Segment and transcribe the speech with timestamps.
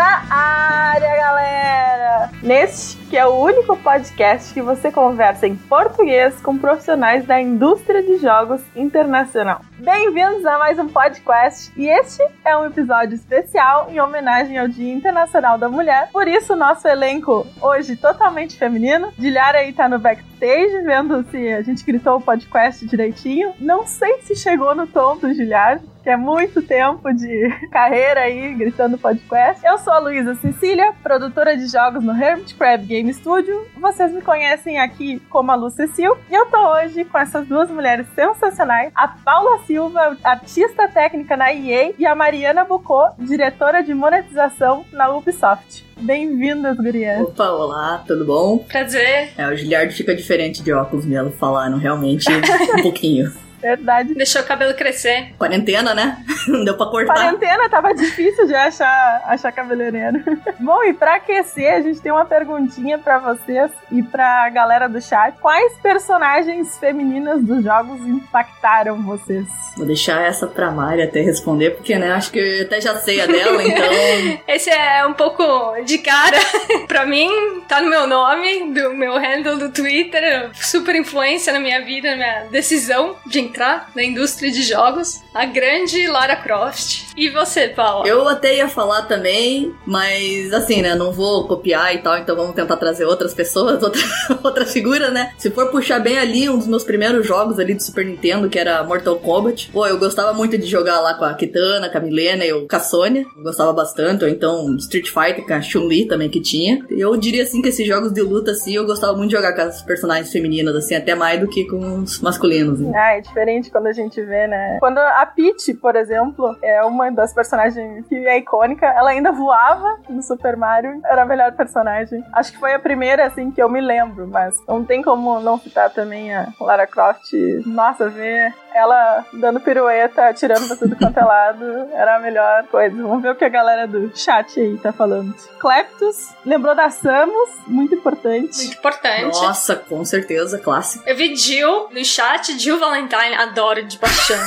[0.00, 2.30] Na área, galera!
[2.42, 8.02] Neste que é o único podcast que você conversa em português com profissionais da indústria
[8.02, 9.60] de jogos internacional.
[9.78, 14.90] Bem-vindos a mais um podcast e este é um episódio especial em homenagem ao Dia
[14.90, 16.08] Internacional da Mulher.
[16.12, 19.12] Por isso, nosso elenco hoje totalmente feminino.
[19.18, 23.52] Dilara aí tá no backstage, vendo se a gente gritou o podcast direitinho.
[23.60, 28.54] Não sei se chegou no tom do Gilhar, que é muito tempo de carreira aí
[28.54, 29.64] gritando podcast.
[29.64, 33.66] Eu sou a Luísa Cecília, produtora de jogos no Hermit Crab Game Studio.
[33.76, 36.16] Vocês me conhecem aqui como a Lu Cecil.
[36.30, 41.52] E eu tô hoje com essas duas mulheres sensacionais, a Paula Silva, artista técnica na
[41.52, 45.89] EA, e a Mariana Bucô, diretora de monetização na Ubisoft.
[46.00, 47.20] Bem-vindas, gurias.
[47.20, 48.58] Opa, olá, tudo bom?
[48.58, 49.30] Prazer.
[49.36, 52.26] É, o Giliard fica diferente de óculos mesmo, falaram realmente
[52.78, 53.30] um pouquinho.
[53.60, 54.14] Verdade.
[54.14, 55.34] Deixou o cabelo crescer.
[55.38, 56.24] Quarentena, né?
[56.48, 57.14] Não deu pra cortar.
[57.14, 60.22] Quarentena, tava difícil de achar, achar cabeleireiro.
[60.58, 65.00] Bom, e pra aquecer, a gente tem uma perguntinha pra vocês e pra galera do
[65.00, 65.36] chat.
[65.40, 69.46] Quais personagens femininas dos jogos impactaram vocês?
[69.76, 73.20] Vou deixar essa pra Mari até responder, porque, né, acho que eu até já sei
[73.20, 74.40] a dela, então...
[74.46, 75.42] Esse é um pouco
[75.84, 76.38] de cara.
[76.86, 77.28] pra mim,
[77.68, 80.50] tá no meu nome, do meu handle do Twitter.
[80.54, 85.22] Super influência na minha vida, na minha decisão de entrar na indústria de jogos.
[85.34, 87.10] A grande Lara Croft.
[87.16, 88.06] E você, Paula?
[88.06, 92.54] Eu até ia falar também, mas assim, né, não vou copiar e tal, então vamos
[92.54, 94.00] tentar trazer outras pessoas, outra,
[94.42, 95.32] outras figuras, né?
[95.38, 98.58] Se for puxar bem ali, um dos meus primeiros jogos ali do Super Nintendo, que
[98.58, 99.70] era Mortal Kombat.
[99.72, 102.76] Pô, eu gostava muito de jogar lá com a Kitana, com a Milena e com
[102.76, 103.24] a Sônia.
[103.36, 106.84] Eu gostava bastante, ou então Street Fighter com a Chun-Li também que tinha.
[106.90, 109.62] Eu diria assim que esses jogos de luta, assim, eu gostava muito de jogar com
[109.62, 112.80] as personagens femininas, assim, até mais do que com os masculinos.
[112.80, 112.92] Né?
[112.94, 114.78] Ah, é diferente quando a gente vê, né?
[114.80, 116.19] Quando a Peach, por exemplo,
[116.62, 121.26] é uma das personagens que é icônica, ela ainda voava no Super Mario, era a
[121.26, 122.24] melhor personagem.
[122.32, 125.58] Acho que foi a primeira, assim, que eu me lembro, mas não tem como não
[125.58, 127.32] citar também a Lara Croft.
[127.66, 132.94] Nossa, ver ela dando pirueta, atirando pra tudo quanto é lado, era a melhor coisa.
[132.96, 135.34] Vamos ver o que a galera do chat aí tá falando.
[135.58, 138.56] Cleptus, lembrou da Samus, muito importante.
[138.56, 139.42] Muito importante.
[139.42, 141.08] Nossa, com certeza, clássico.
[141.08, 144.38] Eu vi Jill no chat, Jill Valentine, adoro de paixão.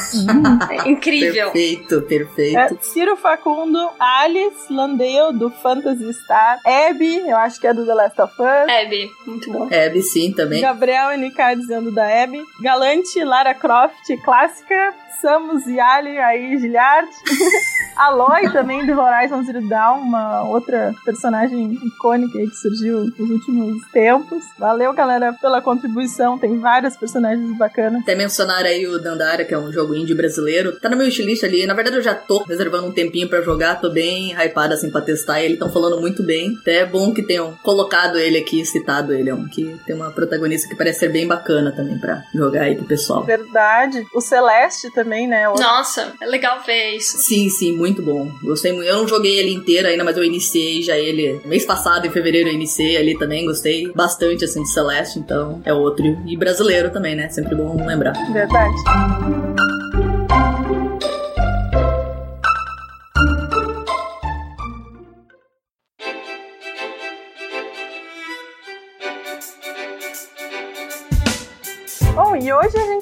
[0.70, 1.52] É incrível.
[1.52, 2.58] Perfeito, perfeito.
[2.58, 7.94] É, Ciro Facundo, Alice Landale, do Phantasy Star, Abby, eu acho que é do The
[7.94, 8.84] Last of Us.
[8.84, 9.66] Abby, muito bom.
[9.66, 10.62] Abby, sim, também.
[10.62, 12.44] Gabriel NK dizendo da Abby.
[12.62, 14.94] Galante, Lara Croft, clássica.
[15.22, 17.09] Samus e Ali, aí Gilliard.
[17.96, 23.88] Aloy também do Horizon Zero Dawn, uma outra personagem icônica aí que surgiu nos últimos
[23.91, 24.44] tempos.
[24.57, 26.38] Valeu, galera, pela contribuição.
[26.38, 28.01] Tem vários personagens bacanas.
[28.01, 30.79] Até mencionar aí o Dandara, que é um jogo indie brasileiro.
[30.79, 31.66] Tá no meu wishlist ali.
[31.66, 33.80] Na verdade, eu já tô reservando um tempinho pra jogar.
[33.80, 35.53] Tô bem hypada, assim, pra testar ele.
[35.53, 36.57] Estão falando muito bem.
[36.62, 39.30] Até é bom que tenham colocado ele aqui, citado ele.
[39.30, 42.75] É um que tem uma protagonista que parece ser bem bacana também pra jogar aí
[42.75, 43.24] pro pessoal.
[43.24, 44.03] Verdade.
[44.13, 45.50] O Celeste também, né?
[45.50, 45.56] O...
[45.56, 47.18] Nossa, é legal ver isso.
[47.18, 48.31] Sim, sim, muito bom.
[48.41, 48.88] Gostei muito.
[48.88, 52.50] Eu não joguei ele inteiro ainda, mas eu iniciei já ele mês passado, em fevereiro,
[52.50, 53.46] eu iniciei ali também.
[53.46, 56.03] Gostei bastante, assim, de Celeste, então é outro.
[56.25, 57.30] E brasileiro também, né?
[57.30, 58.13] Sempre bom lembrar.
[58.31, 58.74] Verdade.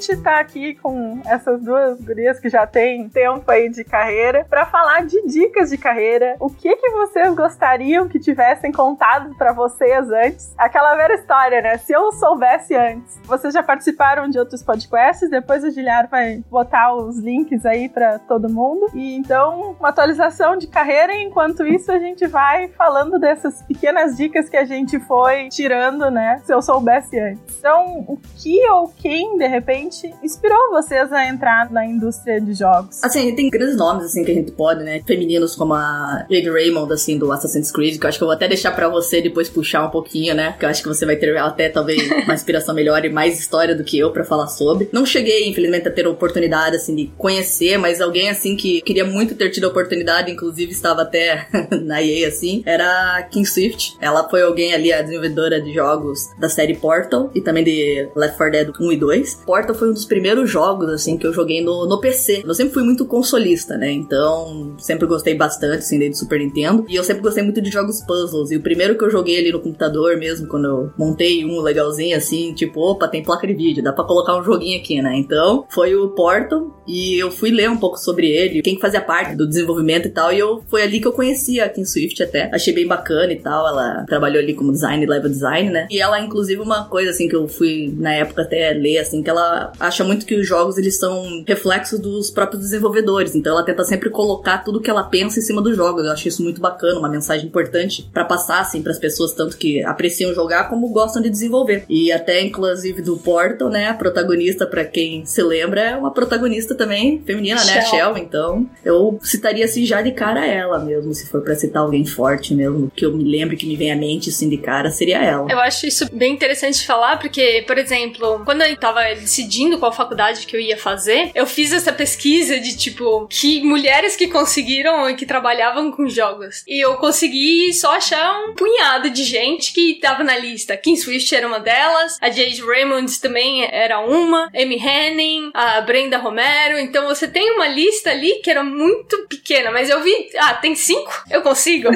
[0.01, 4.65] Gente tá aqui com essas duas gurias que já têm tempo aí de carreira para
[4.65, 6.35] falar de dicas de carreira.
[6.39, 10.53] O que que vocês gostariam que tivessem contado para vocês antes?
[10.57, 11.77] Aquela velha história, né?
[11.77, 13.19] Se eu soubesse antes.
[13.25, 18.17] Vocês já participaram de outros podcasts, depois o Giliar vai botar os links aí para
[18.17, 18.87] todo mundo.
[18.95, 24.49] E então, uma atualização de carreira, enquanto isso a gente vai falando dessas pequenas dicas
[24.49, 26.41] que a gente foi tirando, né?
[26.43, 27.59] Se eu soubesse antes.
[27.59, 29.90] Então, o que ou quem, de repente,
[30.23, 33.03] inspirou vocês a entrar na indústria de jogos?
[33.03, 35.01] Assim, tem grandes nomes, assim, que a gente pode, né?
[35.05, 38.35] Femininos como a Jade Raymond, assim, do Assassin's Creed, que eu acho que eu vou
[38.35, 40.55] até deixar pra você depois puxar um pouquinho, né?
[40.57, 43.75] Que eu acho que você vai ter até, talvez, uma inspiração melhor e mais história
[43.75, 44.89] do que eu pra falar sobre.
[44.91, 49.05] Não cheguei, infelizmente, a ter a oportunidade, assim, de conhecer, mas alguém, assim, que queria
[49.05, 51.47] muito ter tido a oportunidade, inclusive estava até
[51.81, 53.97] na EA, assim, era a Kim Swift.
[53.99, 58.37] Ela foi alguém ali, a desenvolvedora de jogos da série Portal e também de Left
[58.37, 59.33] 4 Dead 1 e 2.
[59.45, 62.43] Portal foi um dos primeiros jogos, assim, que eu joguei no, no PC.
[62.45, 63.91] Eu sempre fui muito consolista, né?
[63.91, 66.85] Então, sempre gostei bastante, assim, desde Super Nintendo.
[66.87, 68.51] E eu sempre gostei muito de jogos puzzles.
[68.51, 72.15] E o primeiro que eu joguei ali no computador mesmo, quando eu montei um legalzinho,
[72.15, 75.15] assim, tipo, opa, tem placa de vídeo, dá pra colocar um joguinho aqui, né?
[75.15, 76.79] Então, foi o Portal.
[76.87, 80.31] E eu fui ler um pouco sobre ele, quem fazia parte do desenvolvimento e tal.
[80.31, 82.51] E eu foi ali que eu conheci a Kim Swift até.
[82.53, 83.67] Achei bem bacana e tal.
[83.67, 85.87] Ela trabalhou ali como design, level design, né?
[85.89, 89.29] E ela, inclusive, uma coisa assim que eu fui na época até ler, assim, que
[89.29, 93.35] ela acha muito que os jogos eles são reflexos dos próprios desenvolvedores.
[93.35, 96.05] Então ela tenta sempre colocar tudo que ela pensa em cima dos jogos.
[96.05, 99.57] Eu acho isso muito bacana, uma mensagem importante para passar assim para as pessoas tanto
[99.57, 101.85] que apreciam jogar como gostam de desenvolver.
[101.89, 106.75] E até inclusive do Portal, né, a protagonista para quem se lembra é uma protagonista
[106.75, 108.17] também feminina, né, a Shell.
[108.17, 112.53] Então, eu citaria assim já de cara ela mesmo, se for para citar alguém forte
[112.53, 115.51] mesmo, que eu me lembre que me vem à mente assim de cara, seria ela.
[115.51, 120.45] Eu acho isso bem interessante falar, porque, por exemplo, quando eu tava decidindo qual faculdade
[120.45, 125.15] que eu ia fazer, eu fiz essa pesquisa de tipo, que mulheres que conseguiram e
[125.15, 126.63] que trabalhavam com jogos.
[126.67, 130.77] E eu consegui só achar um punhado de gente que tava na lista.
[130.77, 136.17] Kim Swift era uma delas, a Jade Raymond também era uma, Amy Henning, a Brenda
[136.17, 136.79] Romero.
[136.79, 140.75] Então você tem uma lista ali que era muito pequena, mas eu vi, ah, tem
[140.75, 141.11] cinco?
[141.29, 141.89] Eu consigo.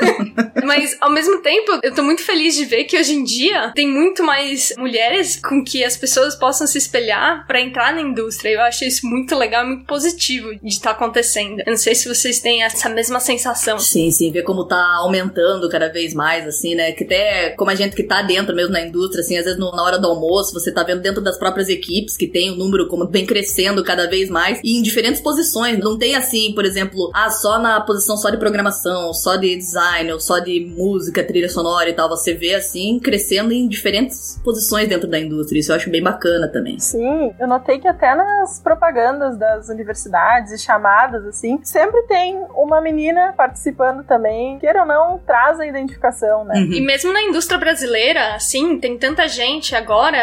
[0.64, 3.88] mas ao mesmo tempo, eu tô muito feliz de ver que hoje em dia tem
[3.88, 8.50] muito mais mulheres com que as pessoas possam se espelhar para entrar na indústria.
[8.50, 11.60] Eu acho isso muito legal e muito positivo de estar tá acontecendo.
[11.60, 13.78] Eu não sei se vocês têm essa mesma sensação.
[13.78, 16.92] Sim, sim, ver como tá aumentando cada vez mais, assim, né?
[16.92, 19.70] Que até como a gente que tá dentro mesmo na indústria, assim, às vezes no,
[19.72, 22.56] na hora do almoço, você tá vendo dentro das próprias equipes que tem o um
[22.56, 25.78] número como vem crescendo cada vez mais e em diferentes posições.
[25.78, 30.12] Não tem assim, por exemplo, ah, só na posição só de programação, só de design,
[30.12, 32.08] ou só de música, trilha sonora e tal.
[32.08, 35.58] Você vê assim crescendo em diferentes posições dentro da indústria.
[35.58, 36.75] Isso eu acho bem bacana também.
[36.78, 42.80] Sim, eu notei que até nas propagandas das universidades e chamadas, assim, sempre tem uma
[42.80, 44.58] menina participando também.
[44.58, 46.54] Queira ou não, traz a identificação, né?
[46.58, 46.72] Uhum.
[46.72, 50.18] E mesmo na indústria brasileira, assim, tem tanta gente agora,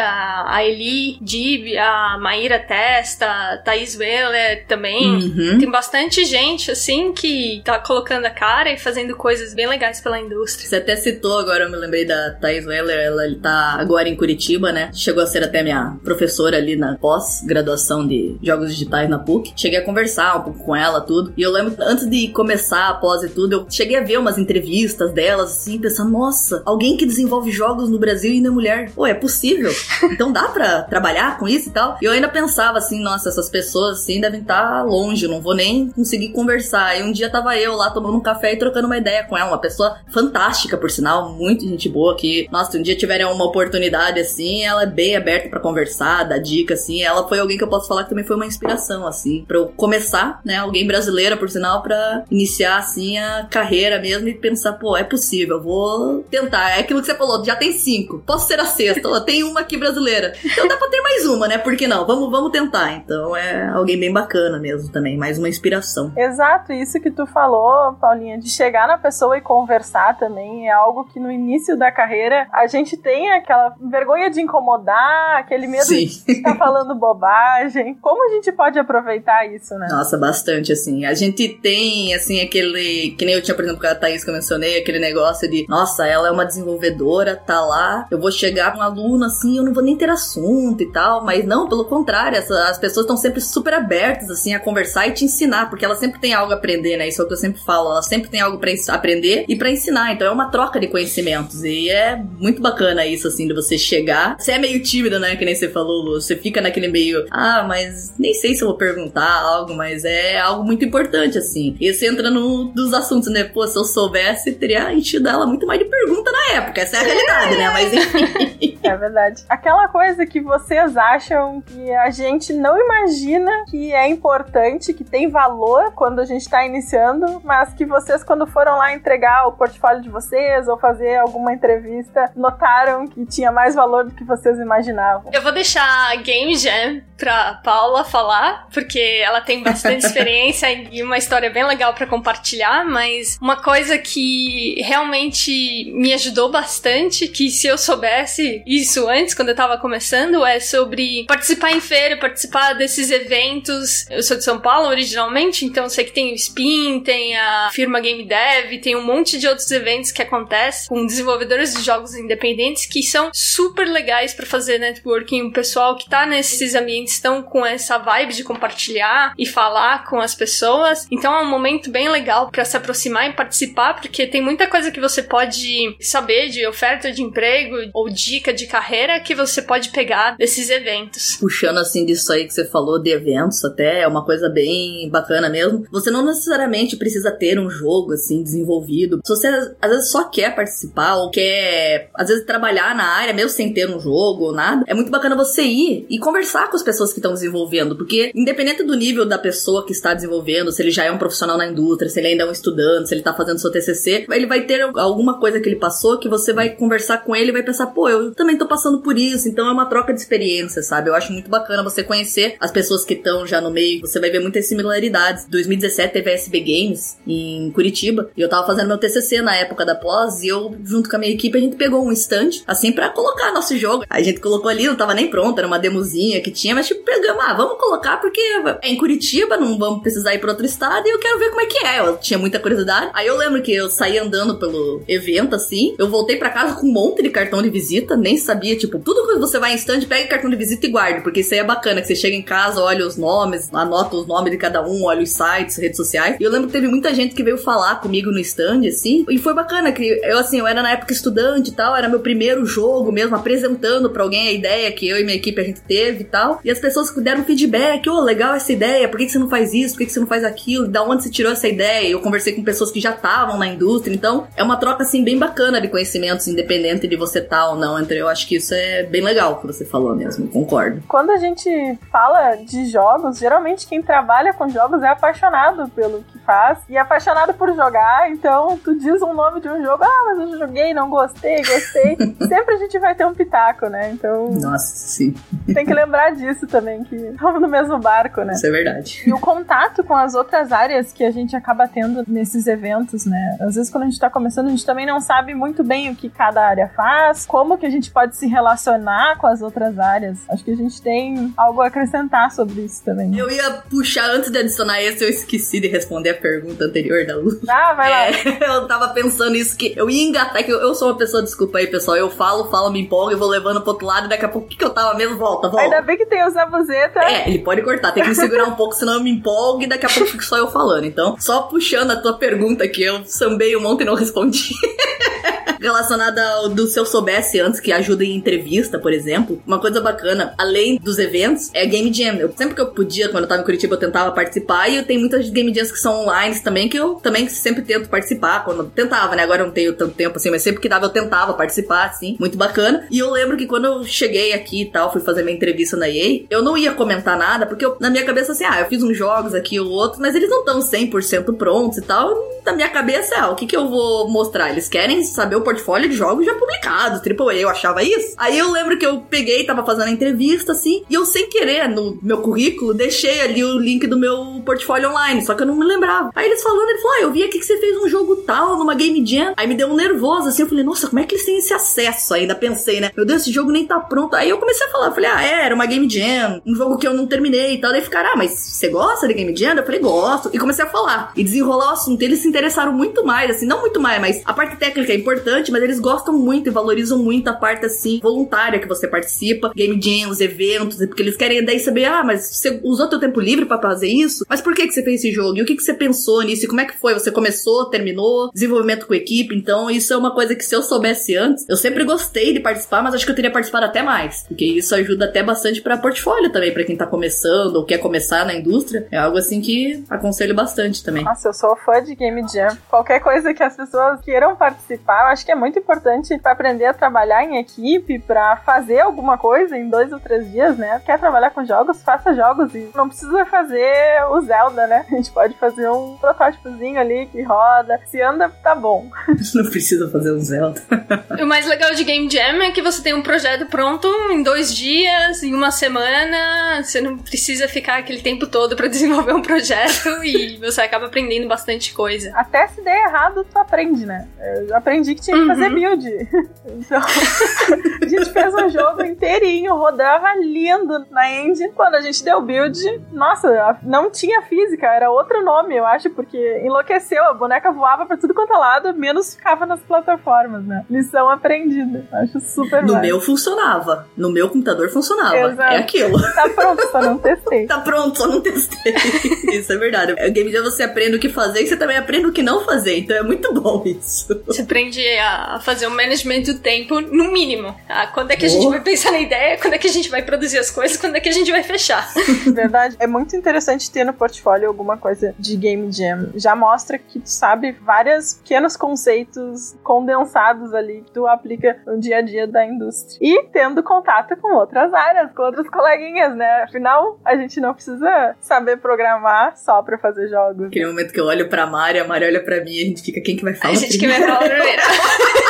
[0.46, 5.16] a Eli Dib, a Maíra Testa, a Thaís Weller também.
[5.16, 5.58] Uhum.
[5.58, 10.18] Tem bastante gente, assim, que tá colocando a cara e fazendo coisas bem legais pela
[10.18, 10.68] indústria.
[10.68, 14.72] Você até citou agora, eu me lembrei da Thaís Weller, ela tá agora em Curitiba,
[14.72, 14.90] né?
[14.92, 19.52] Chegou a ser até minha professora ali na pós-graduação de jogos digitais na PUC.
[19.56, 21.32] Cheguei a conversar um pouco com ela, tudo.
[21.36, 24.36] E eu lembro, antes de começar a pós e tudo, eu cheguei a ver umas
[24.36, 28.90] entrevistas delas, assim, pensar, nossa, alguém que desenvolve jogos no Brasil e ainda é mulher.
[28.94, 29.72] Pô, é possível?
[30.14, 31.98] Então dá pra trabalhar com isso e tal?
[32.00, 35.54] E eu ainda pensava assim, nossa, essas pessoas, assim, devem estar tá longe, não vou
[35.54, 36.98] nem conseguir conversar.
[36.98, 39.48] E um dia tava eu lá tomando um café e trocando uma ideia com ela,
[39.48, 43.44] uma pessoa fantástica, por sinal, muito gente boa, que, nossa, se um dia tiverem uma
[43.44, 47.02] oportunidade assim, ela é bem aberta para conversar, dar dica, assim.
[47.02, 49.68] Ela foi alguém que eu posso falar que também foi uma inspiração, assim, para eu
[49.68, 50.56] começar, né?
[50.56, 55.62] Alguém brasileira, por sinal, para iniciar, assim, a carreira mesmo e pensar, pô, é possível,
[55.62, 56.70] vou tentar.
[56.70, 59.76] É aquilo que você falou, já tem cinco, posso ser a sexta, tem uma aqui
[59.76, 60.32] brasileira.
[60.44, 61.58] Então dá pra ter mais uma, né?
[61.58, 62.06] Por que não?
[62.06, 62.92] Vamos, vamos tentar.
[62.94, 66.12] Então é alguém bem bacana mesmo também, mais uma inspiração.
[66.16, 71.04] Exato, isso que tu falou, Paulinha, de chegar na pessoa e conversar também é algo
[71.04, 76.06] que no início da carreira a gente tem aquela vergonha de incomodar, aquele medo Sim.
[76.26, 77.96] De estar falando bobagem.
[78.00, 79.86] Como a gente pode aproveitar isso, né?
[79.90, 81.04] Nossa, bastante, assim.
[81.04, 83.14] A gente tem, assim, aquele.
[83.18, 85.66] Que nem eu tinha, por exemplo, com a Thaís que eu mencionei, aquele negócio de,
[85.68, 89.64] nossa, ela é uma desenvolvedora, tá lá, eu vou chegar com um aluno assim, eu
[89.64, 91.24] não vou nem ter assunto e tal.
[91.24, 95.12] Mas não, pelo contrário, essa, as pessoas estão sempre super abertas, assim, a conversar e
[95.12, 97.08] te ensinar, porque elas sempre têm algo a aprender, né?
[97.08, 99.70] Isso é o que eu sempre falo, elas sempre têm algo para aprender e para
[99.70, 100.12] ensinar.
[100.12, 101.62] Então é uma troca de conhecimentos.
[101.64, 104.36] E é muito bacana isso, assim, de você chegar.
[104.38, 105.36] Você é meio tímida, né?
[105.36, 106.13] Que nem você falou, Lu.
[106.20, 110.38] Você fica naquele meio, ah, mas nem sei se eu vou perguntar algo, mas é
[110.38, 111.76] algo muito importante, assim.
[111.80, 113.44] E você entra no dos assuntos, né?
[113.44, 116.80] Pô, se eu soubesse, teria enchido ela muito mais de pergunta na época.
[116.80, 117.70] Essa é a realidade, né?
[117.70, 118.78] Mas enfim.
[118.82, 119.44] É verdade.
[119.48, 125.28] Aquela coisa que vocês acham que a gente não imagina que é importante, que tem
[125.28, 130.02] valor quando a gente tá iniciando, mas que vocês, quando foram lá entregar o portfólio
[130.02, 135.30] de vocês ou fazer alguma entrevista, notaram que tinha mais valor do que vocês imaginavam.
[135.32, 141.16] Eu vou deixar Game Jam pra Paula falar, porque ela tem bastante experiência e uma
[141.16, 147.66] história bem legal para compartilhar, mas uma coisa que realmente me ajudou bastante, que se
[147.66, 153.10] eu soubesse isso antes, quando eu tava começando, é sobre participar em feira, participar desses
[153.10, 154.08] eventos.
[154.10, 158.00] Eu sou de São Paulo originalmente, então sei que tem o Spin, tem a firma
[158.00, 162.86] Game Dev, tem um monte de outros eventos que acontecem com desenvolvedores de jogos independentes
[162.86, 165.42] que são super legais para fazer networking.
[165.42, 170.20] O pessoal que tá nesses ambientes estão com essa vibe de compartilhar e falar com
[170.20, 171.06] as pessoas.
[171.10, 174.90] Então é um momento bem legal para se aproximar e participar, porque tem muita coisa
[174.90, 179.90] que você pode saber de oferta de emprego ou dica de carreira que você pode
[179.90, 181.36] pegar desses eventos.
[181.36, 185.48] Puxando assim disso aí que você falou de eventos, até é uma coisa bem bacana
[185.48, 185.86] mesmo.
[185.90, 189.20] Você não necessariamente precisa ter um jogo assim desenvolvido.
[189.24, 189.48] Se você
[189.80, 193.88] às vezes só quer participar ou quer às vezes trabalhar na área mesmo sem ter
[193.88, 195.73] um jogo ou nada, é muito bacana você ir
[196.08, 199.92] e conversar com as pessoas que estão desenvolvendo, porque independente do nível da pessoa que
[199.92, 202.52] está desenvolvendo, se ele já é um profissional na indústria, se ele ainda é um
[202.52, 206.18] estudante, se ele tá fazendo seu TCC, ele vai ter alguma coisa que ele passou
[206.18, 209.18] que você vai conversar com ele e vai pensar, pô, eu também tô passando por
[209.18, 211.10] isso, então é uma troca de experiência, sabe?
[211.10, 214.30] Eu acho muito bacana você conhecer as pessoas que estão já no meio, você vai
[214.30, 215.46] ver muitas similaridades.
[215.48, 219.84] 2017 teve a SB Games em Curitiba, e eu tava fazendo meu TCC na época
[219.84, 222.92] da pós, e eu, junto com a minha equipe, a gente pegou um stand, assim,
[222.92, 224.04] para colocar nosso jogo.
[224.08, 227.02] A gente colocou ali, não tava nem pronto, era uma demozinha que tinha, mas tipo,
[227.02, 228.40] pegamos, ah, vamos colocar porque
[228.82, 231.60] é em Curitiba, não vamos precisar ir pra outro estado, e eu quero ver como
[231.62, 232.00] é que é.
[232.00, 233.10] Eu tinha muita curiosidade.
[233.14, 236.86] Aí eu lembro que eu saí andando pelo evento, assim, eu voltei para casa com
[236.86, 240.02] um monte de cartão de visita, nem sabia, tipo, tudo que você vai em stand,
[240.02, 242.42] pega cartão de visita e guarde, porque isso aí é bacana, que você chega em
[242.42, 246.36] casa, olha os nomes, anota os nomes de cada um, olha os sites, redes sociais.
[246.38, 249.38] E eu lembro que teve muita gente que veio falar comigo no stand, assim, e
[249.38, 252.66] foi bacana, que eu, assim, eu era na época estudante e tal, era meu primeiro
[252.66, 256.22] jogo mesmo, apresentando para alguém a ideia que eu e minha equipe a gente teve
[256.22, 256.60] e tal.
[256.64, 259.48] E as pessoas deram feedback, ô, oh, legal essa ideia, por que, que você não
[259.48, 262.08] faz isso, por que, que você não faz aquilo, da onde você tirou essa ideia?
[262.08, 265.38] Eu conversei com pessoas que já estavam na indústria, então é uma troca, assim, bem
[265.38, 267.98] bacana de conhecimentos, independente de você estar tá ou não.
[267.98, 271.02] Então eu acho que isso é bem legal que você falou mesmo, concordo.
[271.08, 276.38] Quando a gente fala de jogos, geralmente quem trabalha com jogos é apaixonado pelo que
[276.40, 280.22] faz e é apaixonado por jogar, então tu diz um nome de um jogo, ah,
[280.26, 282.16] mas eu joguei, não gostei, gostei.
[282.48, 284.10] Sempre a gente vai ter um pitaco, né?
[284.10, 284.50] Então.
[284.52, 285.34] Nossa, sim.
[285.72, 288.54] Tem que lembrar disso também, que estamos no mesmo barco, né?
[288.54, 289.22] Isso é verdade.
[289.26, 293.56] E o contato com as outras áreas que a gente acaba tendo nesses eventos, né?
[293.60, 296.16] Às vezes quando a gente tá começando, a gente também não sabe muito bem o
[296.16, 300.38] que cada área faz, como que a gente pode se relacionar com as outras áreas.
[300.48, 303.36] Acho que a gente tem algo a acrescentar sobre isso também.
[303.36, 307.36] Eu ia puxar antes de adicionar esse, eu esqueci de responder a pergunta anterior da
[307.36, 307.58] Lu.
[307.68, 308.26] Ah, vai lá.
[308.26, 308.32] É,
[308.76, 311.78] eu tava pensando isso que eu ia engatar, que eu, eu, sou uma pessoa, desculpa
[311.78, 314.44] aí, pessoal, eu falo, falo, me empolgo, eu vou levando pro outro lado e daqui
[314.44, 315.33] a pouco o que, que eu tava mesmo?
[315.34, 315.84] Volta, volta.
[315.84, 317.20] Ainda bem que tem o Zabuzeta.
[317.20, 319.86] É, ele pode cortar, tem que me segurar um pouco, senão eu me empolgo e
[319.86, 321.04] daqui a pouco fico só eu falando.
[321.04, 324.70] Então, só puxando a tua pergunta que eu sambei um monte e não respondi.
[325.84, 329.62] relacionada ao do se eu soubesse antes, que ajuda em entrevista, por exemplo.
[329.66, 332.36] Uma coisa bacana, além dos eventos, é a Game Jam.
[332.36, 334.88] Eu, sempre que eu podia, quando eu tava em Curitiba, eu tentava participar.
[334.88, 338.64] E tenho muitas Game Jams que são online também, que eu também sempre tento participar.
[338.64, 339.42] Quando tentava, né?
[339.42, 342.36] Agora eu não tenho tanto tempo assim, mas sempre que dava eu tentava participar, assim.
[342.38, 343.06] Muito bacana.
[343.10, 346.08] E eu lembro que quando eu cheguei aqui e tal, fui fazer minha entrevista na
[346.08, 349.02] EA, eu não ia comentar nada, porque eu, na minha cabeça, assim, ah, eu fiz
[349.02, 352.34] uns jogos aqui ou outro, mas eles não estão 100% prontos e tal.
[352.64, 354.70] Na minha cabeça, ah, o que que eu vou mostrar?
[354.70, 358.34] Eles querem saber o de jogos já publicados, AAA, eu achava isso.
[358.36, 361.88] Aí eu lembro que eu peguei, tava fazendo a entrevista, assim, e eu sem querer,
[361.88, 365.76] no meu currículo, deixei ali o link do meu portfólio online, só que eu não
[365.76, 366.30] me lembrava.
[366.34, 368.78] Aí eles falando, ele falou, ah, eu vi aqui que você fez um jogo tal,
[368.78, 369.54] numa Game Jam.
[369.56, 371.72] Aí me deu um nervoso, assim, eu falei, nossa, como é que eles têm esse
[371.72, 372.34] acesso?
[372.34, 373.10] Ainda pensei, né?
[373.16, 374.34] Meu Deus, esse jogo nem tá pronto.
[374.34, 377.06] Aí eu comecei a falar, falei, ah, é, era uma Game Jam, um jogo que
[377.06, 377.92] eu não terminei e tal.
[377.92, 379.74] Daí ficaram, ah, mas você gosta de Game Jam?
[379.74, 380.50] Eu falei, gosto.
[380.52, 381.32] E comecei a falar.
[381.36, 382.22] E desenrolar o assunto.
[382.22, 385.63] Eles se interessaram muito mais, assim, não muito mais, mas a parte técnica é importante,
[385.70, 390.00] mas eles gostam muito e valorizam muito a parte, assim, voluntária que você participa, game
[390.00, 393.80] jams, eventos, porque eles querem daí saber, ah, mas você usou teu tempo livre para
[393.80, 394.44] fazer isso?
[394.48, 395.58] Mas por que que você fez esse jogo?
[395.58, 396.64] E o que que você pensou nisso?
[396.64, 397.14] E como é que foi?
[397.14, 398.50] Você começou, terminou?
[398.52, 399.54] Desenvolvimento com equipe?
[399.54, 403.02] Então, isso é uma coisa que se eu soubesse antes, eu sempre gostei de participar,
[403.02, 406.50] mas acho que eu teria participado até mais, porque isso ajuda até bastante para portfólio
[406.50, 409.06] também, para quem tá começando ou quer começar na indústria.
[409.10, 411.24] É algo assim que aconselho bastante também.
[411.24, 412.76] Nossa, eu sou fã de Game Jam.
[412.88, 416.86] Qualquer coisa que as pessoas queiram participar, eu acho que é muito importante para aprender
[416.86, 421.00] a trabalhar em equipe, para fazer alguma coisa em dois ou três dias, né?
[421.04, 422.02] Quer trabalhar com jogos?
[422.02, 425.04] Faça jogos e não precisa fazer o Zelda, né?
[425.10, 428.00] A gente pode fazer um protótipozinho ali que roda.
[428.06, 429.10] Se anda, tá bom.
[429.54, 430.80] Não precisa fazer um Zelda.
[431.40, 434.74] o mais legal de Game Jam é que você tem um projeto pronto em dois
[434.74, 436.82] dias, em uma semana.
[436.82, 441.46] Você não precisa ficar aquele tempo todo para desenvolver um projeto e você acaba aprendendo
[441.46, 442.32] bastante coisa.
[442.34, 444.28] Até se der errado, tu aprende, né?
[444.68, 445.48] Eu aprendi que tinha que uhum.
[445.48, 446.04] fazer build.
[446.66, 451.70] Então, a gente fez um jogo inteirinho, rodava lindo na engine.
[451.72, 452.78] Quando a gente deu build,
[453.12, 458.16] nossa, não tinha física, era outro nome, eu acho, porque enlouqueceu, a boneca voava pra
[458.16, 460.84] tudo quanto é lado, menos ficava nas plataformas, né?
[460.90, 462.06] Lição aprendida.
[462.12, 464.06] Acho super No meu funcionava.
[464.16, 465.36] No meu computador funcionava.
[465.36, 465.74] Exato.
[465.74, 466.20] É aquilo.
[466.34, 467.66] Tá pronto, só não testei.
[467.68, 468.94] tá pronto, só não testei.
[469.52, 470.12] isso é verdade.
[470.12, 472.60] O Game Jam você aprende o que fazer e você também aprende o que não
[472.60, 472.98] fazer.
[472.98, 474.42] Então é muito bom isso.
[474.46, 477.74] Você aprende a fazer o management do tempo no mínimo.
[477.88, 479.58] Ah, quando é que a gente vai pensar na ideia?
[479.58, 480.96] Quando é que a gente vai produzir as coisas?
[480.96, 482.08] Quando é que a gente vai fechar?
[482.52, 482.96] Verdade.
[482.98, 486.30] É muito interessante ter no portfólio alguma coisa de Game Jam.
[486.34, 492.18] Já mostra que tu sabe vários pequenos conceitos condensados ali que tu aplica no dia
[492.18, 493.18] a dia da indústria.
[493.20, 496.62] E tendo contato com outras áreas, com outros coleguinhas, né?
[496.62, 500.66] Afinal, a gente não precisa saber programar só pra fazer jogos.
[500.66, 503.02] Aquele momento que eu olho pra Mari, a Mari olha pra mim e a gente
[503.02, 503.74] fica, quem que vai falar?
[503.74, 504.22] A gente primeiro?
[504.22, 504.82] que vai falar primeiro.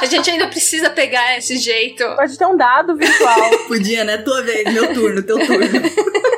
[0.00, 2.04] A gente ainda precisa pegar esse jeito.
[2.14, 3.50] Pode ter um dado virtual.
[3.66, 4.18] Podia, né?
[4.18, 5.66] Tua vez, meu turno, teu turno.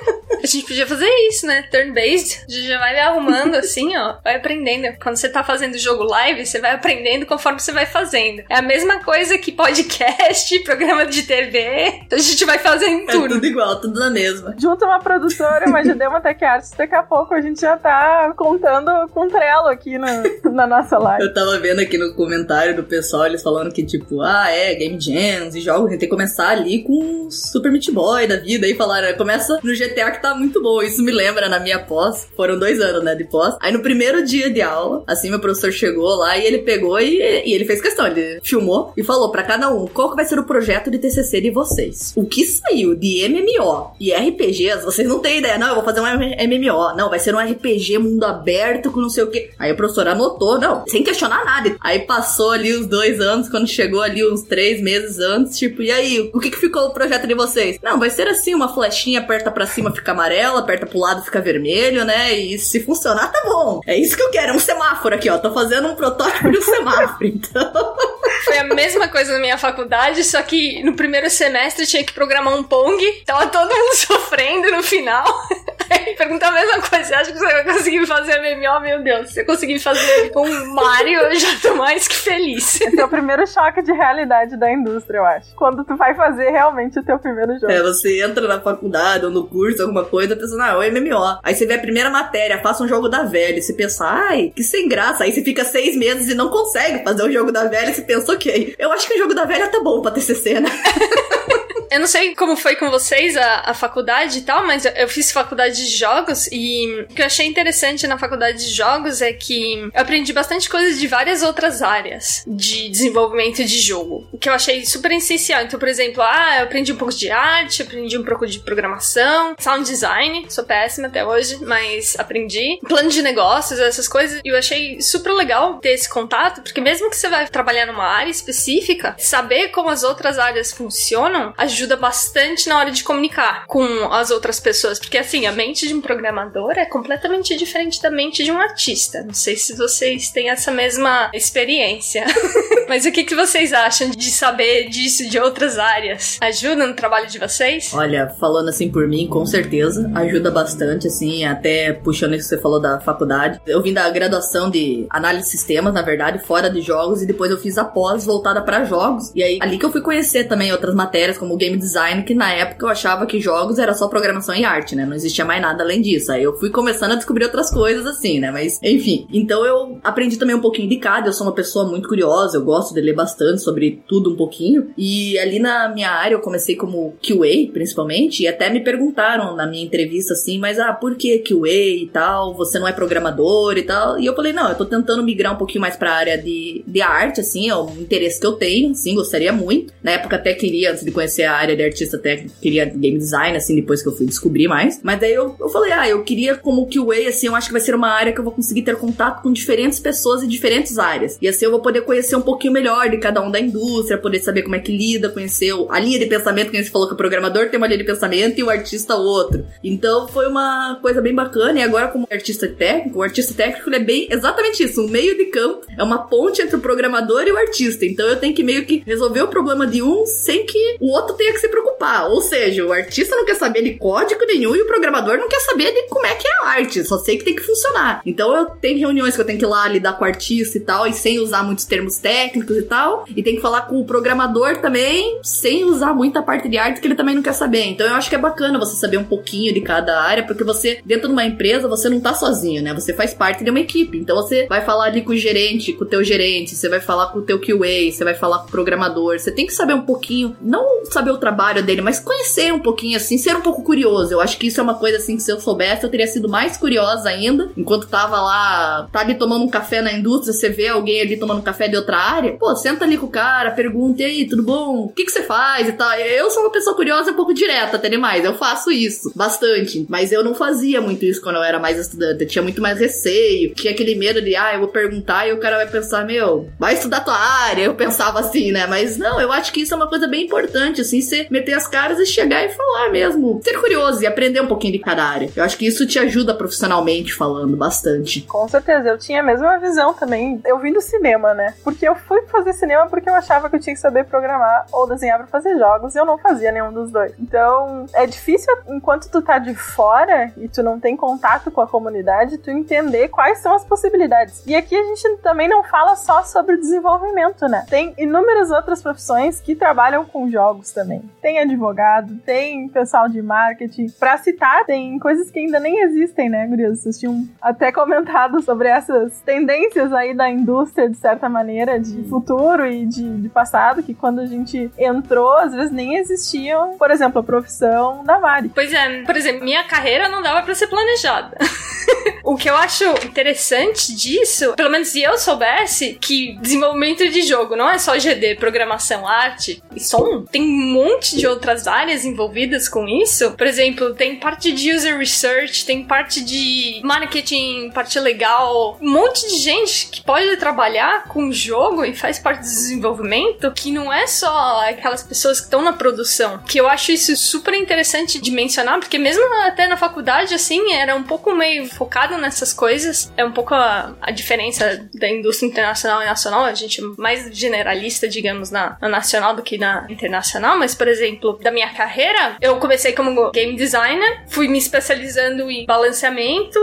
[0.48, 1.62] A gente podia fazer isso, né?
[1.70, 2.44] Turn-based.
[2.48, 4.16] A gente já vai arrumando assim, ó.
[4.22, 4.96] Vai aprendendo.
[5.02, 8.42] Quando você tá fazendo jogo live, você vai aprendendo conforme você vai fazendo.
[8.48, 12.00] É a mesma coisa que podcast, programa de TV.
[12.06, 13.26] Então a gente vai fazendo tudo.
[13.26, 14.54] É tudo igual, tudo na mesma.
[14.58, 16.70] Junta uma produtora, uma GD, uma Tech Arts.
[16.70, 21.24] Daqui a pouco a gente já tá contando com Trello aqui na, na nossa live.
[21.24, 24.98] Eu tava vendo aqui no comentário do pessoal, eles falando que, tipo, ah, é, Game
[24.98, 28.66] Jams e jogos, a gente tem que começar ali com Super Meat Boy da vida.
[28.66, 30.82] Aí falaram, começa no GTA que tá tá muito bom.
[30.82, 32.28] Isso me lembra na minha pós.
[32.36, 33.56] Foram dois anos, né, de pós.
[33.60, 37.18] Aí no primeiro dia de aula, assim, meu professor chegou lá e ele pegou e,
[37.44, 38.06] e ele fez questão.
[38.06, 41.40] Ele filmou e falou para cada um qual que vai ser o projeto de TCC
[41.40, 42.12] de vocês.
[42.16, 45.58] O que saiu de MMO e RPGs, vocês não têm ideia.
[45.58, 46.96] Não, eu vou fazer um MMO.
[46.96, 49.50] Não, vai ser um RPG mundo aberto com não sei o que.
[49.58, 51.76] Aí o professor anotou, não, sem questionar nada.
[51.80, 55.90] Aí passou ali os dois anos, quando chegou ali uns três meses antes, tipo, e
[55.90, 57.78] aí, o que que ficou o projeto de vocês?
[57.82, 61.40] Não, vai ser assim, uma flechinha aperta para cima, fica amarelo, aperta pro lado fica
[61.40, 62.32] vermelho, né?
[62.32, 63.80] E se funcionar, tá bom.
[63.86, 65.38] É isso que eu quero, é um semáforo aqui, ó.
[65.38, 67.96] Tô fazendo um protótipo de um semáforo, então.
[68.44, 72.54] Foi a mesma coisa na minha faculdade, só que no primeiro semestre tinha que programar
[72.54, 73.22] um Pong.
[73.24, 75.26] Tava todo mundo sofrendo no final.
[75.90, 77.04] Aí pergunta a mesma coisa.
[77.04, 78.80] Você acha que você vai conseguir fazer MMO?
[78.80, 82.80] Meu Deus, se eu conseguir fazer um Mario, eu já tô mais que feliz.
[82.80, 85.54] Esse é o primeiro choque de realidade da indústria, eu acho.
[85.54, 87.72] Quando tu vai fazer realmente o teu primeiro jogo.
[87.72, 91.38] É, você entra na faculdade ou no curso, alguma coisa, pensando, ah, é o MMO.
[91.42, 93.58] Aí você vê a primeira matéria, faça um jogo da velha.
[93.58, 95.24] E você pensa, ai, que sem graça.
[95.24, 97.90] Aí você fica seis meses e não consegue fazer o jogo da velha.
[97.90, 100.60] E você pensa, ok, eu acho que o jogo da velha tá bom pra TCC,
[100.60, 100.70] né?
[101.90, 105.08] Eu não sei como foi com vocês a, a faculdade e tal, mas eu, eu,
[105.08, 109.32] fiz faculdade de jogos e o que eu achei interessante na faculdade de jogos é
[109.32, 114.48] que eu aprendi bastante coisas de várias outras áreas de desenvolvimento de jogo, o que
[114.48, 115.62] eu achei super essencial.
[115.62, 119.54] Então, por exemplo, ah, eu aprendi um pouco de arte, aprendi um pouco de programação,
[119.58, 122.78] sound design, sou péssima até hoje, mas aprendi.
[122.86, 127.08] Plano de negócios, essas coisas, e eu achei super legal ter esse contato, porque mesmo
[127.08, 131.96] que você vai trabalhar numa área específica, saber como as outras áreas funcionam ajuda ajuda
[131.96, 136.00] bastante na hora de comunicar com as outras pessoas, porque assim, a mente de um
[136.00, 139.22] programador é completamente diferente da mente de um artista.
[139.22, 142.24] Não sei se vocês têm essa mesma experiência.
[142.88, 146.38] Mas o que, que vocês acham de saber disso de outras áreas?
[146.40, 147.92] Ajuda no trabalho de vocês?
[147.92, 152.60] Olha, falando assim por mim, com certeza ajuda bastante, assim, até puxando isso que você
[152.60, 153.60] falou da faculdade.
[153.66, 157.50] Eu vim da graduação de análise de sistemas, na verdade, fora de jogos, e depois
[157.50, 159.30] eu fiz a pós voltada para jogos.
[159.34, 162.52] E aí, ali que eu fui conhecer também outras matérias, como game design, que na
[162.52, 165.04] época eu achava que jogos era só programação e arte, né?
[165.04, 166.32] Não existia mais nada além disso.
[166.32, 168.50] Aí eu fui começando a descobrir outras coisas assim, né?
[168.50, 169.26] Mas, enfim.
[169.32, 171.28] Então eu aprendi também um pouquinho de cada.
[171.28, 174.90] Eu sou uma pessoa muito curiosa, eu gosto de ler bastante sobre tudo um pouquinho.
[174.96, 179.66] E ali na minha área eu comecei como QA, principalmente, e até me perguntaram na
[179.66, 182.54] minha entrevista assim, mas ah, por que QA e tal?
[182.54, 184.18] Você não é programador e tal?
[184.18, 187.00] E eu falei, não, eu tô tentando migrar um pouquinho mais pra área de, de
[187.00, 189.92] arte, assim, é um interesse que eu tenho, sim, gostaria muito.
[190.02, 193.56] Na época até queria, antes de conhecer a área de artista técnico, queria game design,
[193.56, 195.00] assim, depois que eu fui descobrir mais.
[195.02, 197.80] Mas daí eu, eu falei, ah, eu queria como QA, assim, eu acho que vai
[197.80, 201.38] ser uma área que eu vou conseguir ter contato com diferentes pessoas em diferentes áreas.
[201.40, 204.40] E assim eu vou poder conhecer um pouquinho melhor de cada um da indústria, poder
[204.40, 207.14] saber como é que lida, conhecer a linha de pensamento, que a gente falou que
[207.14, 209.66] o programador tem uma linha de pensamento e o artista outro.
[209.82, 211.80] Então foi uma coisa bem bacana.
[211.80, 215.46] E agora, como artista técnico, o artista técnico é bem exatamente isso, um meio de
[215.46, 218.04] campo, é uma ponte entre o programador e o artista.
[218.04, 221.36] Então eu tenho que meio que resolver o problema de um sem que o outro
[221.36, 222.28] tenha que se preocupar.
[222.30, 225.60] Ou seja, o artista não quer saber de código nenhum e o programador não quer
[225.60, 228.20] saber de como é que é a arte, só sei que tem que funcionar.
[228.24, 230.80] Então eu tenho reuniões que eu tenho que ir lá lidar com o artista e
[230.80, 234.04] tal, e sem usar muitos termos técnicos e tal, e tem que falar com o
[234.04, 237.84] programador também, sem usar muita parte de arte que ele também não quer saber.
[237.84, 241.00] Então eu acho que é bacana você saber um pouquinho de cada área, porque você,
[241.04, 242.94] dentro de uma empresa, você não tá sozinho, né?
[242.94, 244.18] Você faz parte de uma equipe.
[244.18, 247.28] Então você vai falar ali com o gerente, com o teu gerente, você vai falar
[247.28, 249.38] com o teu QA, você vai falar com o programador.
[249.38, 253.16] Você tem que saber um pouquinho, não saber o trabalho dele, mas conhecer um pouquinho
[253.16, 254.32] assim, ser um pouco curioso.
[254.32, 256.48] Eu acho que isso é uma coisa assim que se eu soubesse, eu teria sido
[256.48, 257.70] mais curiosa ainda.
[257.76, 261.62] Enquanto tava lá, tá ali tomando um café na indústria, você vê alguém ali tomando
[261.62, 265.04] café de outra área, pô, senta ali com o cara, pergunta, e aí, tudo bom?
[265.04, 266.12] O que, que você faz e tal.
[266.14, 268.44] Eu sou uma pessoa curiosa um pouco direta, até demais.
[268.44, 270.06] Eu faço isso bastante.
[270.08, 272.42] Mas eu não fazia muito isso quando eu era mais estudante.
[272.42, 273.74] Eu tinha muito mais receio.
[273.74, 276.94] Tinha aquele medo de, ah, eu vou perguntar e o cara vai pensar, meu, vai
[276.94, 277.84] estudar tua área.
[277.84, 278.86] Eu pensava assim, né?
[278.86, 281.86] Mas não, eu acho que isso é uma coisa bem importante, assim, você meter as
[281.86, 283.60] caras e chegar e falar mesmo.
[283.62, 285.50] Ser curioso e aprender um pouquinho de cada área.
[285.54, 288.42] Eu acho que isso te ajuda profissionalmente falando bastante.
[288.42, 290.60] Com certeza, eu tinha a mesma visão também.
[290.64, 291.74] Eu vim do cinema, né?
[291.84, 295.08] Porque eu fui fazer cinema porque eu achava que eu tinha que saber programar ou
[295.08, 297.32] desenhar para fazer jogos e eu não fazia nenhum dos dois.
[297.38, 301.86] Então, é difícil enquanto tu tá de fora e tu não tem contato com a
[301.86, 304.62] comunidade, tu entender quais são as possibilidades.
[304.66, 307.84] E aqui a gente também não fala só sobre desenvolvimento, né?
[307.88, 311.07] Tem inúmeras outras profissões que trabalham com jogos também.
[311.40, 314.08] Tem advogado, tem pessoal de marketing.
[314.18, 317.00] Pra citar, tem coisas que ainda nem existem, né, gurias?
[317.00, 322.86] Vocês tinham até comentado sobre essas tendências aí da indústria, de certa maneira, de futuro
[322.86, 327.40] e de, de passado, que quando a gente entrou, às vezes nem existiam, por exemplo,
[327.40, 328.70] a profissão da Mari.
[328.74, 331.56] Pois é, por exemplo, minha carreira não dava para ser planejada.
[332.44, 337.76] o que eu acho interessante disso, pelo menos se eu soubesse, que desenvolvimento de jogo
[337.76, 340.62] não é só GD, programação, arte e som, tem
[341.04, 343.52] monte de outras áreas envolvidas com isso.
[343.52, 349.48] Por exemplo, tem parte de user research, tem parte de marketing, parte legal, um monte
[349.48, 354.26] de gente que pode trabalhar com jogo e faz parte do desenvolvimento que não é
[354.26, 356.58] só aquelas pessoas que estão na produção.
[356.66, 361.14] Que eu acho isso super interessante de mencionar, porque mesmo até na faculdade, assim, era
[361.14, 363.32] um pouco meio focado nessas coisas.
[363.36, 366.64] É um pouco a, a diferença da indústria internacional e nacional.
[366.64, 370.78] A gente é mais generalista, digamos, na, na nacional do que na internacional.
[370.78, 375.86] Mas, por exemplo, da minha carreira, eu comecei como game designer, fui me especializando em
[375.86, 376.78] balanceamento,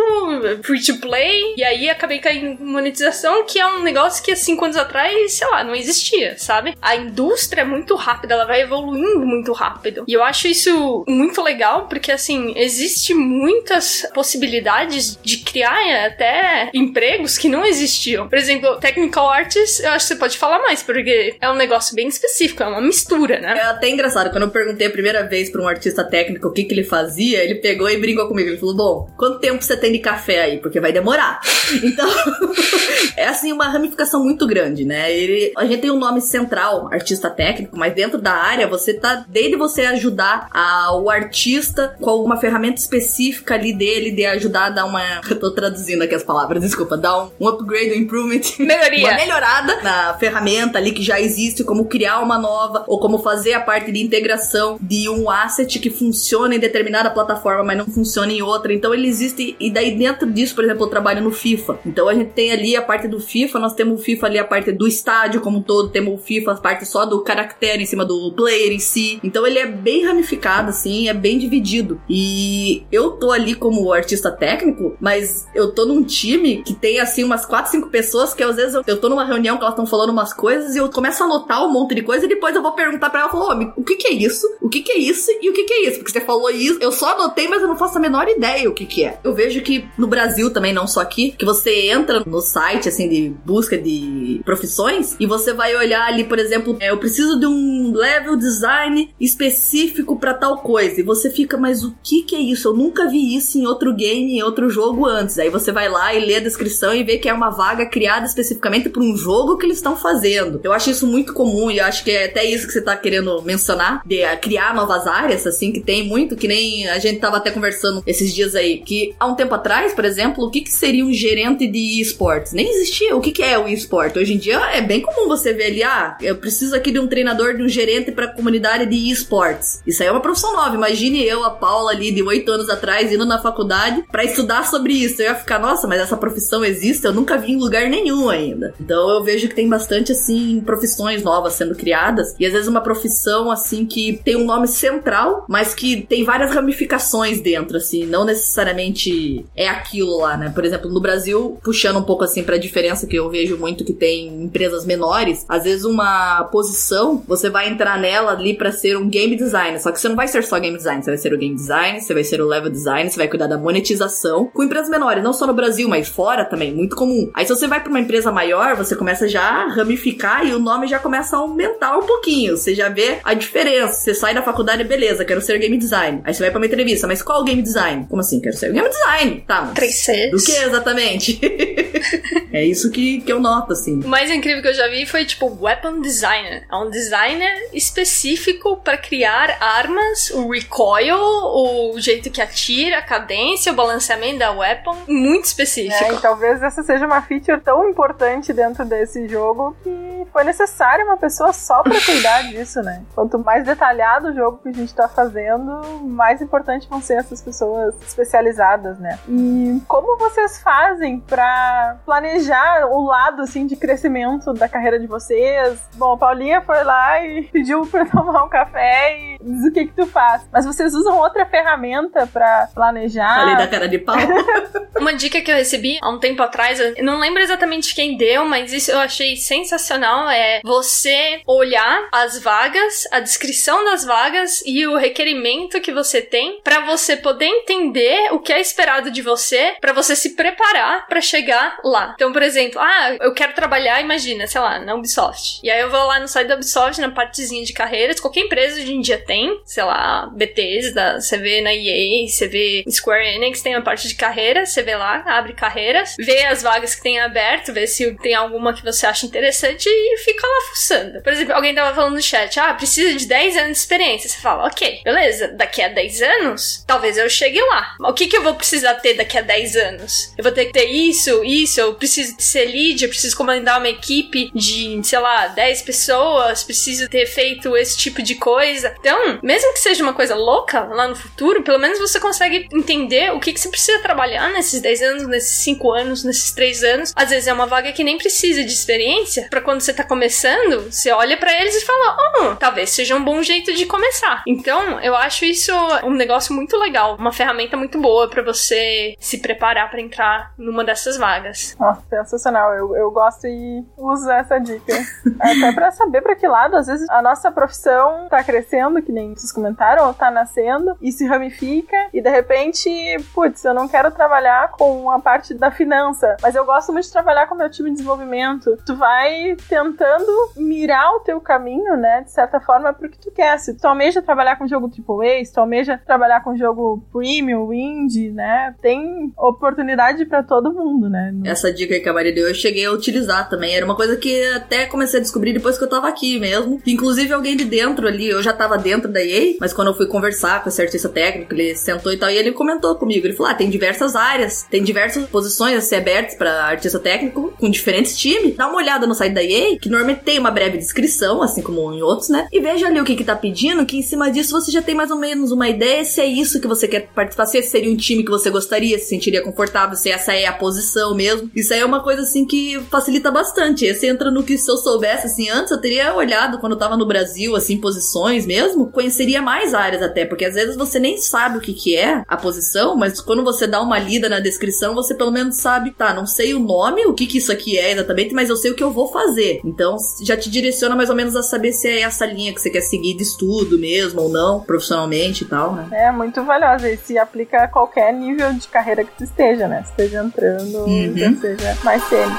[0.64, 4.36] free to play, e aí acabei caindo em monetização, que é um negócio que há
[4.36, 6.76] cinco anos atrás, sei lá, não existia, sabe?
[6.82, 10.04] A indústria é muito rápida, ela vai evoluindo muito rápido.
[10.08, 17.38] E eu acho isso muito legal, porque assim, existe muitas possibilidades de criar até empregos
[17.38, 18.28] que não existiam.
[18.28, 21.96] Por exemplo, technical artist, eu acho que você pode falar mais, porque é um negócio
[21.96, 23.56] bem específico, é uma mistura, né?
[23.58, 26.64] É até engraçado, quando eu perguntei a primeira vez pra um artista técnico o que,
[26.64, 28.50] que ele fazia, ele pegou e brincou comigo.
[28.50, 30.58] Ele falou: Bom, quanto tempo você tem de café aí?
[30.60, 31.40] Porque vai demorar.
[31.84, 32.08] Então,
[33.18, 35.12] é assim, uma ramificação muito grande, né?
[35.12, 39.26] Ele, a gente tem um nome central, artista técnico, mas dentro da área você tá
[39.28, 44.70] desde você ajudar a, o artista com alguma ferramenta específica ali dele, de ajudar a
[44.70, 45.02] dar uma.
[45.30, 48.42] Eu tô traduzindo aqui as palavras, desculpa, dar um, um upgrade, um improvement.
[48.60, 49.08] Melhoria.
[49.08, 53.54] Uma melhorada na ferramenta ali que já existe, como criar uma nova, ou como fazer
[53.54, 58.32] a parte de integração de um asset que funciona em determinada plataforma, mas não funciona
[58.32, 58.74] em outra.
[58.74, 61.80] Então ele existe, e daí dentro disso, por exemplo, eu trabalho no FIFA.
[61.86, 64.46] Então a gente tem ali a parte do FIFA, nós temos o FIFA ali, a
[64.46, 67.86] parte do estádio como um todo, temos o FIFA, a parte só do caractere em
[67.86, 69.20] cima do player em si.
[69.24, 72.02] Então ele é bem ramificado, assim, é bem dividido.
[72.10, 77.24] E eu tô ali como artista técnico, mas eu tô num time que tem, assim,
[77.24, 79.86] umas 4, 5 pessoas que às vezes eu, eu tô numa reunião que elas estão
[79.86, 82.62] falando umas coisas e eu começo a anotar um monte de coisa e depois eu
[82.62, 84.48] vou perguntar pra ela, falo, ô, o que que é isso?
[84.62, 85.32] O que que é isso?
[85.42, 85.98] E o que que é isso?
[86.00, 88.74] Porque você falou isso, eu só anotei, mas eu não faço a menor ideia o
[88.74, 89.20] que que é.
[89.24, 93.08] Eu vejo que no Brasil também, não só aqui, que você entra no site, assim,
[93.08, 97.46] de busca de profissões e você vai olhar ali, por exemplo, é, eu preciso de
[97.46, 101.00] um level design específico para tal coisa.
[101.00, 102.68] E você fica, mas o que que é isso?
[102.68, 105.38] Eu nunca vi isso em outro game, em outro jogo antes.
[105.40, 108.26] Aí você vai lá e lê a descrição e vê que é uma vaga criada
[108.26, 110.60] especificamente para um jogo que eles estão fazendo.
[110.64, 113.42] Eu acho isso muito comum e acho que é até isso que você tá querendo
[113.42, 113.65] mencionar,
[114.06, 117.52] de eh, criar novas áreas, assim, que tem muito, que nem a gente tava até
[117.52, 121.06] conversando esses dias aí, que há um tempo atrás, por exemplo, o que, que seria
[121.06, 122.54] um gerente de esportes?
[122.54, 123.16] Nem existia.
[123.16, 124.20] O que, que é o esporte?
[124.20, 127.08] Hoje em dia é bem comum você ver ali, ah, eu preciso aqui de um
[127.08, 129.82] treinador, de um gerente para comunidade de esportes.
[129.86, 130.76] Isso aí é uma profissão nova.
[130.76, 134.94] Imagine eu, a Paula ali de oito anos atrás, indo na faculdade para estudar sobre
[134.94, 135.22] isso.
[135.22, 137.06] Eu ia ficar, nossa, mas essa profissão existe?
[137.06, 138.74] Eu nunca vi em lugar nenhum ainda.
[138.80, 142.36] Então eu vejo que tem bastante, assim, profissões novas sendo criadas.
[142.40, 146.54] E às vezes uma profissão, assim, que tem um nome central, mas que tem várias
[146.54, 148.06] ramificações dentro, assim.
[148.06, 150.50] Não necessariamente é aquilo lá, né?
[150.50, 153.94] Por exemplo, no Brasil, puxando um pouco, assim, pra diferença que eu vejo muito que
[153.94, 159.10] tem empresas menores, às vezes uma posição, você vai entrar nela ali para ser um
[159.10, 159.82] game designer.
[159.82, 162.02] Só que você não vai ser só game design, você vai ser o game design,
[162.02, 165.34] você vai ser o level design, você vai cuidar da monetização com empresas menores, não
[165.34, 167.30] só no Brasil, mas fora também, muito comum.
[167.34, 170.60] Aí se você vai para uma empresa maior, você começa já a ramificar e o
[170.60, 172.58] nome já começa a aumentar um pouquinho.
[172.58, 174.02] Você já vê a diferença.
[174.02, 176.22] Você sai da faculdade, beleza, quero ser game design.
[176.24, 178.06] Aí você vai para uma entrevista, mas qual game design?
[178.10, 178.40] Como assim?
[178.40, 179.44] Quero ser game design.
[179.48, 180.32] Tá, mas 3Cs.
[180.32, 181.40] do que exatamente?
[182.52, 184.02] é isso que, que eu noto, assim.
[184.02, 186.66] O mais incrível que eu já vi foi tipo weapon designer.
[186.72, 193.72] É um designer específico para criar armas, o recoil, o jeito que atira, a cadência,
[193.72, 196.04] o balanceamento da weapon, muito específico.
[196.04, 201.06] É, e talvez essa seja uma feature tão importante dentro desse jogo que foi necessária
[201.06, 203.04] uma pessoa só pra cuidar disso, né?
[203.26, 207.42] Quanto mais detalhado o jogo que a gente tá fazendo, mais importante vão ser essas
[207.42, 209.18] pessoas especializadas, né?
[209.28, 215.82] E como vocês fazem pra planejar o lado, assim, de crescimento da carreira de vocês?
[215.96, 219.88] Bom, a Paulinha foi lá e pediu pra tomar um café e diz o que
[219.88, 220.48] que tu faz.
[220.52, 223.40] Mas vocês usam outra ferramenta pra planejar?
[223.40, 224.16] Falei da cara de pau.
[225.00, 228.46] Uma dica que eu recebi há um tempo atrás, eu não lembro exatamente quem deu,
[228.46, 234.86] mas isso eu achei sensacional, é você olhar as vagas, a descrição das vagas e
[234.86, 239.76] o requerimento que você tem pra você poder entender o que é esperado de você,
[239.80, 242.14] pra você se preparar pra chegar lá.
[242.16, 245.60] Então, por exemplo, ah, eu quero trabalhar, imagina, sei lá, na Ubisoft.
[245.64, 248.82] E aí eu vou lá no site da Ubisoft, na partezinha de carreiras, qualquer empresa
[248.82, 253.62] hoje em dia tem, sei lá, Bethesda, você vê na EA, você vê Square Enix,
[253.62, 257.20] tem a parte de carreiras, você vê lá, abre carreiras, vê as vagas que tem
[257.20, 261.22] aberto, vê se tem alguma que você acha interessante e fica lá fuçando.
[261.22, 264.30] Por exemplo, alguém tava falando no chat, ah, precisa de 10 anos de experiência.
[264.30, 267.96] Você fala, ok, beleza, daqui a 10 anos, talvez eu chegue lá.
[268.02, 270.34] O que que eu vou precisar ter daqui a 10 anos?
[270.38, 273.90] Eu vou ter que ter isso, isso, eu preciso ser lead, eu preciso comandar uma
[273.90, 278.96] equipe de, sei lá, 10 pessoas, preciso ter feito esse tipo de coisa.
[279.00, 283.32] Então, mesmo que seja uma coisa louca lá no futuro, pelo menos você consegue entender
[283.34, 287.14] o que, que você precisa trabalhar nesses 10 anos, nesses 5 anos, nesses 3 anos.
[287.16, 290.92] Às vezes é uma vaga que nem precisa de experiência, para quando você tá começando,
[290.92, 294.44] você olha para eles e fala: "Oh, talvez seja um bom jeito de começar".
[294.48, 295.72] Então, eu acho isso
[296.04, 300.84] um negócio muito legal, uma ferramenta muito boa para você se preparar para entrar numa
[300.84, 301.76] dessas vagas.
[301.80, 302.74] Nossa, sensacional.
[302.74, 304.94] Eu, eu gosto e uso essa dica.
[305.40, 309.36] Até pra saber pra que lado, às vezes, a nossa profissão tá crescendo, que nem
[309.36, 312.90] vocês comentaram, ou tá nascendo, e se ramifica, e de repente,
[313.34, 317.12] putz, eu não quero trabalhar com a parte da finança, mas eu gosto muito de
[317.12, 318.78] trabalhar com o meu time de desenvolvimento.
[318.86, 323.58] Tu vai tentando mirar o teu caminho, né, de certa forma, pro que tu quer.
[323.60, 328.32] Se tu almeja trabalhar com jogo AAA, se tu almeja trabalhar com jogo premium, indie,
[328.32, 331.34] né, tem oportunidade pra todo mundo, né?
[331.46, 333.76] Essa dica que a Maria deu, eu cheguei a utilizar também.
[333.76, 336.82] Era uma coisa que até comecei a descobrir depois que eu tava aqui mesmo.
[336.86, 340.08] Inclusive, alguém de dentro ali, eu já tava dentro da EA, mas quando eu fui
[340.08, 343.26] conversar com esse artista técnico, ele sentou e tal, e ele comentou comigo.
[343.26, 347.54] Ele falou: ah, tem diversas áreas, tem diversas posições a ser abertas pra artista técnico,
[347.60, 348.56] com diferentes times.
[348.56, 351.94] Dá uma olhada no site da EA, que normalmente tem uma breve descrição, assim como
[351.94, 352.48] em outros, né?
[352.52, 354.94] E veja ali o que que tá pedindo, que em cima disso você já tem
[354.94, 357.90] mais ou menos uma ideia se é isso que você quer participar, se esse seria
[357.90, 361.50] um time que você gostaria, se sentiria confortável, se essa é a posição mesmo.
[361.56, 363.86] Isso aí é uma coisa assim que facilita bastante.
[363.86, 366.98] Esse entra no que se eu soubesse assim antes, eu teria olhado quando eu tava
[366.98, 371.58] no Brasil, assim, posições mesmo, conheceria mais áreas até, porque às vezes você nem sabe
[371.58, 375.16] o que que é a posição, mas quando você dá uma lida na descrição, você
[375.16, 378.34] pelo menos sabe, tá, não sei o nome, o que que isso aqui é exatamente,
[378.34, 379.62] mas eu sei o que eu vou fazer.
[379.64, 382.70] Então, já te direciona mais ou menos a saber se é essa linha que você
[382.72, 385.88] quer seguir de estudo mesmo ou não, profissionalmente e tal, né?
[385.92, 389.84] É muito valiosa e se aplica a qualquer nível de carreira que tu esteja, né?
[389.86, 391.40] Esteja entrando, Uhum.
[391.40, 392.36] seja mais sênior.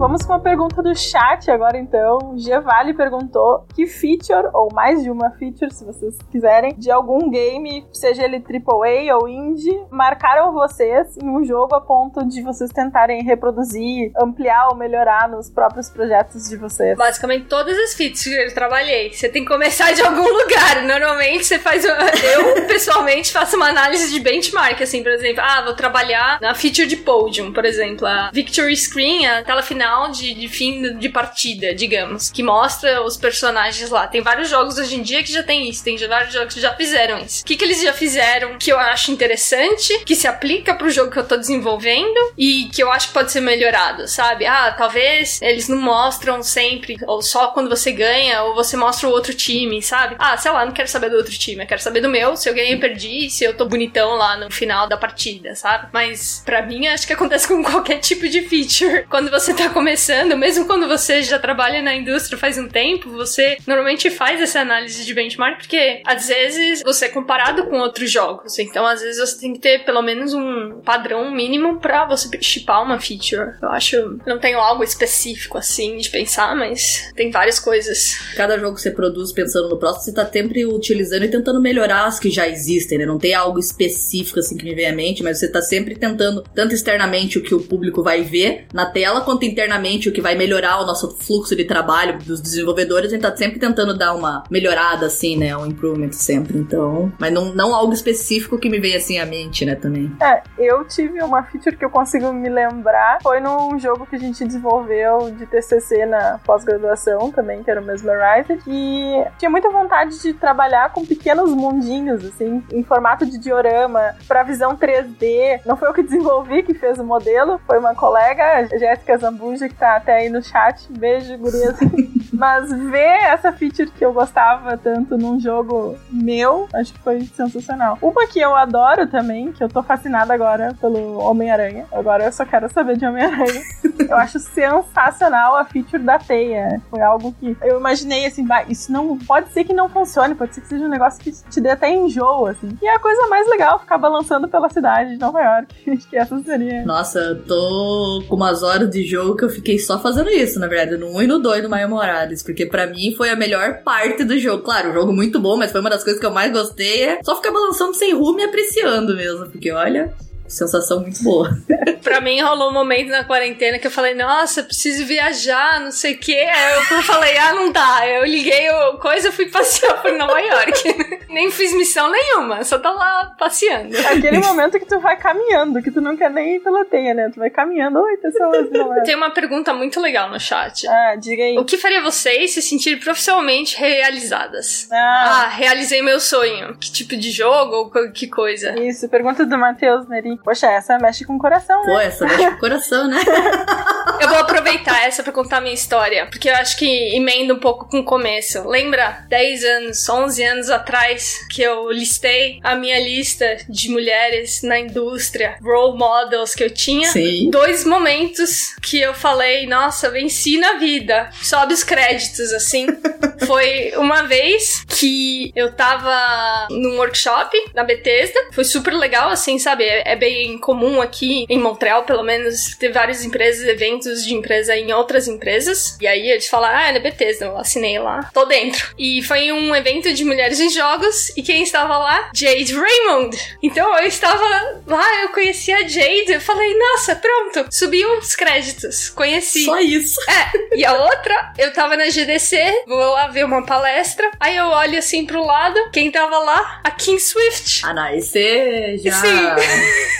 [0.00, 2.32] Vamos com uma pergunta do chat agora então.
[2.34, 7.86] Gevale perguntou que feature, ou mais de uma feature, se vocês quiserem, de algum game,
[7.92, 13.22] seja ele AAA ou indie, marcaram vocês em um jogo a ponto de vocês tentarem
[13.22, 16.96] reproduzir, ampliar ou melhorar nos próprios projetos de vocês?
[16.96, 19.12] Basicamente todas as features que eu trabalhei.
[19.12, 20.82] Você tem que começar de algum lugar.
[20.82, 21.84] Normalmente você faz.
[21.84, 26.88] Eu, pessoalmente, faço uma análise de benchmark, assim, por exemplo, ah, vou trabalhar na feature
[26.88, 31.74] de Podium, por exemplo, a Victory Screen, a tela final de, de fim de partida,
[31.74, 34.06] digamos, que mostra os personagens lá.
[34.06, 36.74] Tem vários jogos hoje em dia que já tem isso, tem vários jogos que já
[36.74, 37.42] fizeram isso.
[37.42, 41.10] O que, que eles já fizeram que eu acho interessante, que se aplica pro jogo
[41.10, 44.46] que eu tô desenvolvendo e que eu acho que pode ser melhorado, sabe?
[44.46, 49.12] Ah, talvez eles não mostram sempre, ou só quando você ganha, ou você mostra o
[49.12, 50.16] outro time, sabe?
[50.18, 52.48] Ah, sei lá, não quero saber do outro time, eu quero saber do meu, se
[52.48, 55.88] eu ganhei e perdi, se eu tô bonitão lá no final da partida, sabe?
[55.92, 59.06] Mas para mim acho que acontece com qualquer tipo de feature.
[59.08, 63.56] Quando você tá começando, mesmo quando você já trabalha na indústria faz um tempo, você
[63.66, 68.58] normalmente faz essa análise de benchmark porque às vezes você é comparado com outros jogos.
[68.58, 72.82] Então, às vezes você tem que ter pelo menos um padrão mínimo para você chipar
[72.82, 73.54] uma feature.
[73.62, 78.18] Eu acho, não tenho algo específico assim de pensar, mas tem várias coisas.
[78.36, 82.04] Cada jogo que você produz pensando no próximo, você tá sempre utilizando e tentando melhorar
[82.04, 83.06] as que já existem, né?
[83.06, 86.44] Não tem algo específico assim que me vem à mente, mas você tá sempre tentando,
[86.54, 89.69] tanto externamente o que o público vai ver na tela, quanto internamente
[90.08, 93.58] o que vai melhorar o nosso fluxo de trabalho dos desenvolvedores, a gente tá sempre
[93.58, 95.56] tentando dar uma melhorada, assim, né?
[95.56, 96.58] Um improvement sempre.
[96.58, 97.12] Então.
[97.18, 100.10] Mas não, não algo específico que me veio assim à mente, né, também.
[100.20, 103.18] É, eu tive uma feature que eu consigo me lembrar.
[103.22, 107.84] Foi num jogo que a gente desenvolveu de TCC na pós-graduação também, que era o
[107.84, 108.60] Mesmerized.
[108.66, 114.42] E tinha muita vontade de trabalhar com pequenos mundinhos, assim, em formato de diorama, pra
[114.42, 115.60] visão 3D.
[115.66, 119.74] Não foi eu que desenvolvi, que fez o modelo, foi uma colega, Jéssica Zambuja, que
[119.74, 120.86] tá até aí no chat.
[120.92, 121.76] Beijo, gurias.
[122.32, 127.98] Mas ver essa feature que eu gostava tanto num jogo meu, acho que foi sensacional.
[128.00, 131.86] Uma que eu adoro também, que eu tô fascinada agora pelo Homem-Aranha.
[131.92, 133.62] Agora eu só quero saber de Homem-Aranha.
[134.08, 136.80] eu acho sensacional a feature da teia.
[136.88, 140.60] Foi algo que eu imaginei assim, isso não pode ser que não funcione, pode ser
[140.60, 142.70] que seja um negócio que te dê até enjoo, assim.
[142.80, 145.90] E é a coisa mais legal ficar balançando pela cidade de Nova York.
[145.92, 146.84] acho que essa seria.
[146.84, 150.66] Nossa, eu tô com umas horas de jogo que eu fiquei só fazendo isso, na
[150.66, 153.82] verdade, no 1 e no 2 do Maio Morales, porque para mim foi a melhor
[153.82, 154.62] parte do jogo.
[154.62, 157.02] Claro, o jogo muito bom, mas foi uma das coisas que eu mais gostei.
[157.02, 160.12] É só ficar balançando sem rumo e apreciando mesmo, porque olha,
[160.50, 161.50] sensação muito boa.
[162.02, 166.14] pra mim rolou um momento na quarentena que eu falei, nossa, preciso viajar, não sei
[166.14, 166.48] o quê.
[166.52, 168.06] Aí eu falei, ah, não dá.
[168.06, 170.82] Eu liguei o coisa e fui passear por Nova York.
[171.30, 173.96] nem fiz missão nenhuma, só tô lá passeando.
[173.98, 177.30] Aquele momento que tu vai caminhando, que tu não quer nem ir pela teia, né?
[177.32, 178.68] Tu vai caminhando, oi, pessoas.
[179.04, 180.86] Tem uma pergunta muito legal no chat.
[180.88, 181.56] Ah, diga aí.
[181.56, 184.88] O que faria vocês se sentir profissionalmente realizadas?
[184.90, 186.76] Ah, ah realizei meu sonho.
[186.78, 188.78] Que tipo de jogo ou que coisa?
[188.78, 190.39] Isso, pergunta do Matheus Neri.
[190.44, 191.92] Poxa, essa mexe com o coração, né?
[191.92, 193.20] Pô, essa mexe com o coração, né?
[194.20, 197.88] eu vou aproveitar essa pra contar minha história, porque eu acho que emenda um pouco
[197.88, 198.66] com o começo.
[198.68, 204.78] Lembra 10 anos, 11 anos atrás que eu listei a minha lista de mulheres na
[204.78, 207.08] indústria, role models que eu tinha?
[207.10, 207.50] Sim.
[207.50, 211.30] Dois momentos que eu falei, nossa, venci na vida.
[211.42, 212.86] Sobe os créditos, assim.
[213.46, 218.38] Foi uma vez que eu tava num workshop na Bethesda.
[218.52, 219.84] Foi super legal, assim, sabe?
[219.84, 224.76] É, é bem comum aqui em Montreal, pelo menos, ter várias empresas, eventos de empresa
[224.76, 225.98] em outras empresas.
[226.00, 227.46] E aí eles falaram, ah, é na Bethesda.
[227.46, 228.30] Eu assinei lá.
[228.32, 228.94] Tô dentro.
[228.98, 231.30] E foi um evento de mulheres em jogos.
[231.36, 232.30] E quem estava lá?
[232.34, 233.36] Jade Raymond.
[233.62, 234.44] Então eu estava
[234.86, 236.32] lá, eu conheci a Jade.
[236.32, 237.66] Eu falei, nossa, pronto.
[237.70, 239.10] Subiu os créditos.
[239.10, 239.64] Conheci.
[239.64, 240.20] Só isso.
[240.30, 240.76] É.
[240.76, 244.30] E a outra, eu tava na GDC, vou lá ver uma palestra.
[244.38, 246.80] Aí eu olho assim pro lado, quem tava lá?
[246.84, 247.82] A Kim Swift.
[247.84, 249.12] Ah, não, esse já.
[249.12, 250.19] Sim.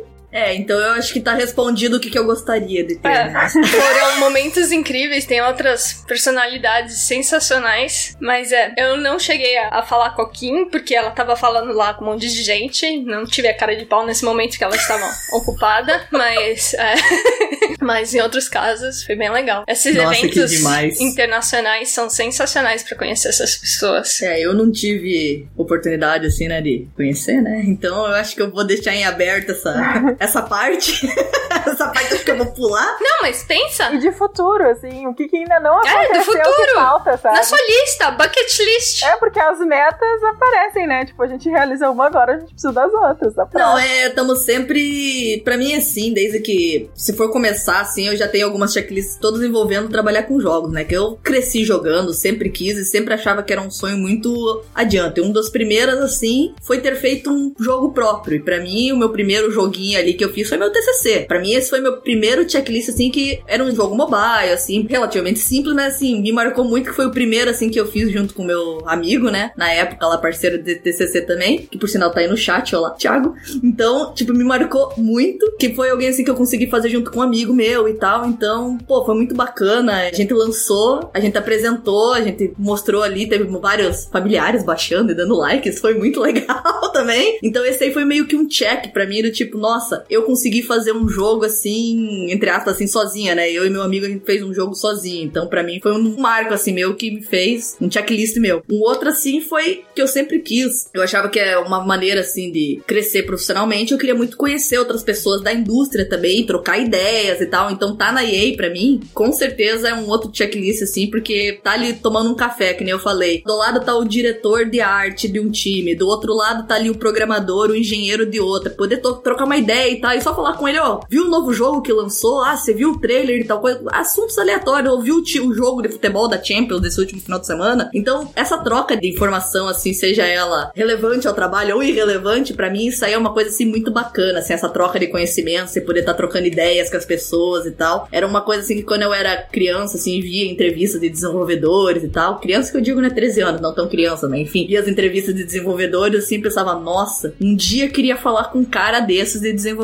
[0.31, 3.09] É, então eu acho que tá respondido o que, que eu gostaria de ter.
[3.09, 3.49] É, né?
[3.67, 10.11] Foram momentos incríveis, tem outras personalidades sensacionais, mas é, eu não cheguei a, a, falar
[10.11, 13.49] com a Kim, porque ela tava falando lá com um monte de gente, não tive
[13.49, 16.93] a cara de pau nesse momento que ela estava ocupada, mas é,
[17.81, 19.65] mas em outros casos foi bem legal.
[19.67, 24.21] Esses Nossa, eventos internacionais são sensacionais para conhecer essas pessoas.
[24.21, 27.63] É, eu não tive oportunidade assim, né, de conhecer, né?
[27.65, 31.07] Então eu acho que eu vou deixar em aberto essa essa parte.
[31.65, 32.97] essa parte acho que eu vou pular.
[33.01, 33.91] Não, mas pensa.
[33.93, 35.87] E de futuro, assim, o que, que ainda não É, do
[36.19, 36.67] aconteceu futuro.
[36.67, 37.35] que falta, sabe?
[37.37, 39.03] Na sua lista, bucket list.
[39.03, 41.05] É, porque as metas aparecem, né?
[41.05, 43.33] Tipo, a gente realiza uma agora, a gente precisa das outras.
[43.35, 45.41] Tá Não, é, estamos sempre.
[45.43, 46.89] Pra mim é assim, desde que.
[46.95, 50.83] Se for começar, assim, eu já tenho algumas checklists todas envolvendo trabalhar com jogos, né?
[50.83, 55.21] Que eu cresci jogando, sempre quis e sempre achava que era um sonho muito adiante.
[55.21, 58.37] Um das primeiras, assim, foi ter feito um jogo próprio.
[58.37, 61.25] E pra mim, o meu primeiro joguinho ali que eu fiz foi meu TCC.
[61.27, 65.39] Pra mim, esse foi meu primeiro checklist, assim, que era um jogo mobile, assim, relativamente
[65.39, 68.33] simples, mas assim, me marcou muito que foi o primeiro, assim, que eu fiz junto
[68.33, 69.51] com meu amigo, né?
[69.55, 72.91] Na época, lá, parceiro de TCC também, que por sinal tá aí no chat, olá,
[72.91, 73.35] Thiago.
[73.63, 77.19] Então, tipo, me marcou muito, que foi alguém, assim, que eu consegui fazer junto com
[77.19, 78.25] um amigo meu e tal.
[78.27, 80.07] Então, pô, foi muito bacana.
[80.07, 85.15] A gente lançou, a gente apresentou, a gente mostrou ali, teve vários familiares baixando e
[85.15, 87.39] dando like, isso foi muito legal também.
[87.43, 90.61] Então, esse aí foi meio que um check pra mim, do tipo, nossa, eu consegui
[90.61, 93.51] fazer um jogo assim, entre aspas, assim, sozinha, né?
[93.51, 95.25] Eu e meu amigo, a gente fez um jogo sozinho.
[95.25, 98.63] Então, pra mim, foi um marco, assim, meu que me fez, um checklist meu.
[98.69, 100.89] Um outro, assim, foi que eu sempre quis.
[100.93, 103.91] Eu achava que é uma maneira, assim, de crescer profissionalmente.
[103.91, 107.71] Eu queria muito conhecer outras pessoas da indústria também, trocar ideias e tal.
[107.71, 111.73] Então, tá na EA, pra mim, com certeza é um outro checklist, assim, porque tá
[111.73, 113.41] ali tomando um café, que nem eu falei.
[113.45, 116.89] Do lado tá o diretor de arte de um time, do outro lado tá ali
[116.89, 118.69] o programador, o engenheiro de outra.
[118.69, 121.81] Poder trocar uma ideia tal, e só falar com ele, ó, viu o novo jogo
[121.81, 122.43] que lançou?
[122.43, 123.81] Ah, você viu o trailer e tal coisa?
[123.91, 127.47] Assuntos aleatórios, ou viu o, o jogo de futebol da Champions desse último final de
[127.47, 127.89] semana?
[127.93, 132.87] Então, essa troca de informação, assim, seja ela relevante ao trabalho ou irrelevante, pra mim
[132.87, 136.01] isso aí é uma coisa, assim, muito bacana, assim, essa troca de conhecimento, você poder
[136.01, 138.07] estar trocando ideias com as pessoas e tal.
[138.11, 142.09] Era uma coisa, assim, que quando eu era criança, assim, via entrevistas de desenvolvedores e
[142.09, 142.39] tal.
[142.39, 144.39] Criança que eu digo, né, 13 anos, não tão criança, né?
[144.39, 148.65] Enfim, via as entrevistas de desenvolvedores, assim, pensava, nossa, um dia queria falar com um
[148.65, 149.80] cara desses de desenvolvedor.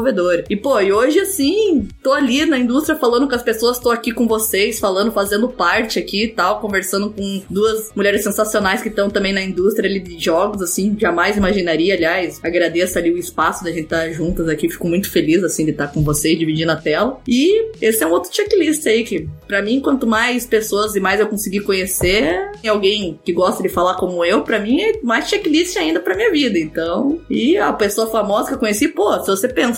[0.50, 4.12] E, pô, e hoje, assim, tô ali na indústria falando com as pessoas, tô aqui
[4.12, 9.10] com vocês, falando, fazendo parte aqui e tal, conversando com duas mulheres sensacionais que estão
[9.10, 13.72] também na indústria ali de jogos, assim, jamais imaginaria, aliás, agradeço ali o espaço da
[13.72, 17.20] gente estar juntas aqui, fico muito feliz, assim, de estar com vocês, dividindo a tela.
[17.28, 21.20] E esse é um outro checklist aí, que pra mim, quanto mais pessoas e mais
[21.20, 25.78] eu conseguir conhecer, alguém que gosta de falar como eu, pra mim é mais checklist
[25.78, 27.20] ainda pra minha vida, então.
[27.30, 29.77] E a pessoa famosa que eu conheci, pô, se você pensar,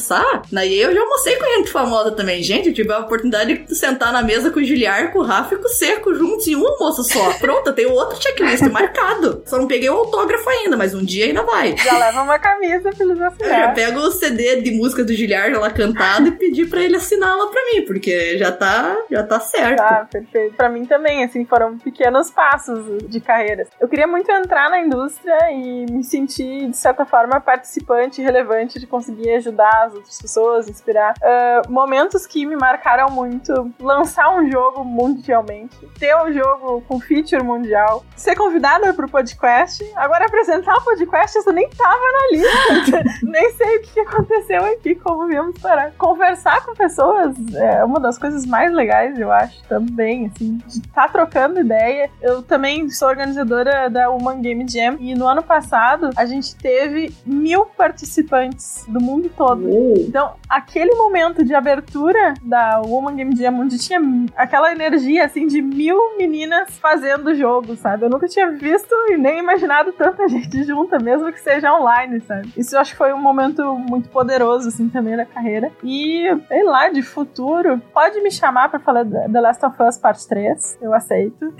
[0.51, 3.75] na EA eu já almocei com gente famosa também, gente, eu tive a oportunidade de
[3.75, 6.55] sentar na mesa com o Giliar, com o Rafa e com o Seco juntos em
[6.55, 7.33] um almoço só.
[7.39, 9.43] Pronto, tenho outro checklist marcado.
[9.45, 11.75] Só não peguei o autógrafo ainda, mas um dia ainda vai.
[11.77, 15.51] Já leva uma camisa pra eles Eu já pego o CD de música do Giliar
[15.51, 19.39] lá cantado e pedir pra ele assinar lá pra mim, porque já tá, já tá
[19.39, 19.77] certo.
[19.77, 20.55] Tá, perfeito.
[20.55, 23.67] Pra mim também, assim, foram pequenos passos de carreiras.
[23.79, 28.87] Eu queria muito entrar na indústria e me sentir, de certa forma, participante, relevante de
[28.87, 31.13] conseguir ajudar as outras pessoas, inspirar.
[31.21, 37.43] Ah, momentos que me marcaram muito: lançar um jogo mundialmente, ter um jogo com feature
[37.43, 39.83] mundial, ser convidada pro podcast.
[39.95, 43.03] Agora, apresentar o podcast, isso nem tava na lista.
[43.23, 45.91] nem sei o que aconteceu aqui, como viemos parar.
[45.97, 51.11] Conversar com pessoas é uma das coisas mais legais, eu acho, também, assim, de estar
[51.11, 52.09] trocando ideia.
[52.21, 57.13] Eu também sou organizadora da Woman Game Jam e no ano passado a gente teve
[57.25, 59.67] mil participantes do mundo todo.
[60.07, 63.99] Então, aquele momento de abertura da Woman Game Jam, onde tinha
[64.35, 68.05] aquela energia, assim, de mil meninas fazendo o jogo, sabe?
[68.05, 72.51] Eu nunca tinha visto e nem imaginado tanta gente junta, mesmo que seja online, sabe?
[72.57, 75.71] Isso eu acho que foi um momento muito poderoso, assim, também da carreira.
[75.83, 80.27] E, sei lá, de futuro, pode me chamar pra falar The Last of Us Parte
[80.27, 81.53] 3, eu aceito.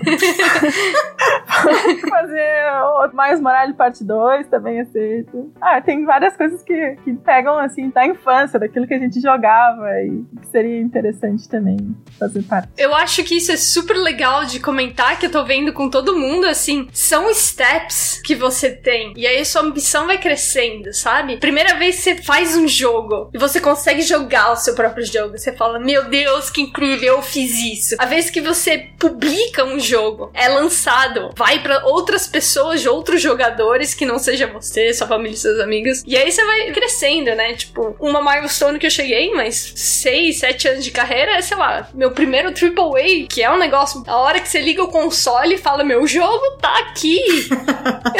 [2.08, 5.52] Fazer o mais Morales Parte 2, também aceito.
[5.60, 9.88] Ah, tem várias coisas que, que pegam, assim, da infância, daquilo que a gente jogava
[10.02, 11.76] e que seria interessante também
[12.18, 12.68] fazer parte.
[12.76, 16.16] Eu acho que isso é super legal de comentar, que eu tô vendo com todo
[16.16, 19.12] mundo, assim, são steps que você tem.
[19.16, 21.38] E aí sua ambição vai crescendo, sabe?
[21.38, 25.36] Primeira vez que você faz um jogo e você consegue jogar o seu próprio jogo,
[25.36, 27.96] você fala, meu Deus, que incrível, eu fiz isso.
[27.98, 33.94] A vez que você publica um jogo, é lançado, vai pra outras pessoas, outros jogadores,
[33.94, 36.02] que não seja você, sua família seus amigos.
[36.06, 37.54] E aí você vai crescendo, né?
[37.54, 41.88] Tipo, uma milestone que eu cheguei, mas seis, sete anos de carreira, é, sei lá,
[41.94, 44.02] meu primeiro AAA, que é um negócio.
[44.06, 47.20] A hora que você liga o console e fala: Meu jogo tá aqui.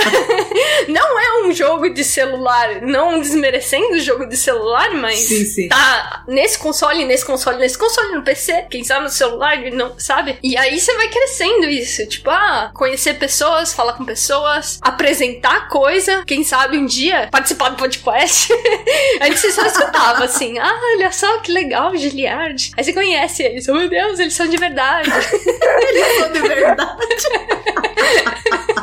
[0.88, 5.68] não é um jogo de celular, não desmerecendo o jogo de celular, mas Sim, sim.
[5.68, 10.38] tá nesse console, nesse console, nesse console, no PC, quem sabe no celular, não sabe?
[10.42, 16.24] E aí você vai crescendo isso, tipo, ah, conhecer pessoas, falar com pessoas, apresentar coisa,
[16.26, 18.52] quem sabe um dia participar do podcast.
[19.20, 22.72] Antes você só escutava assim, ah, olha só que legal, Giliard.
[22.76, 25.10] Aí você conhece eles, oh meu Deus, eles são de verdade.
[25.10, 26.96] Eles são de verdade.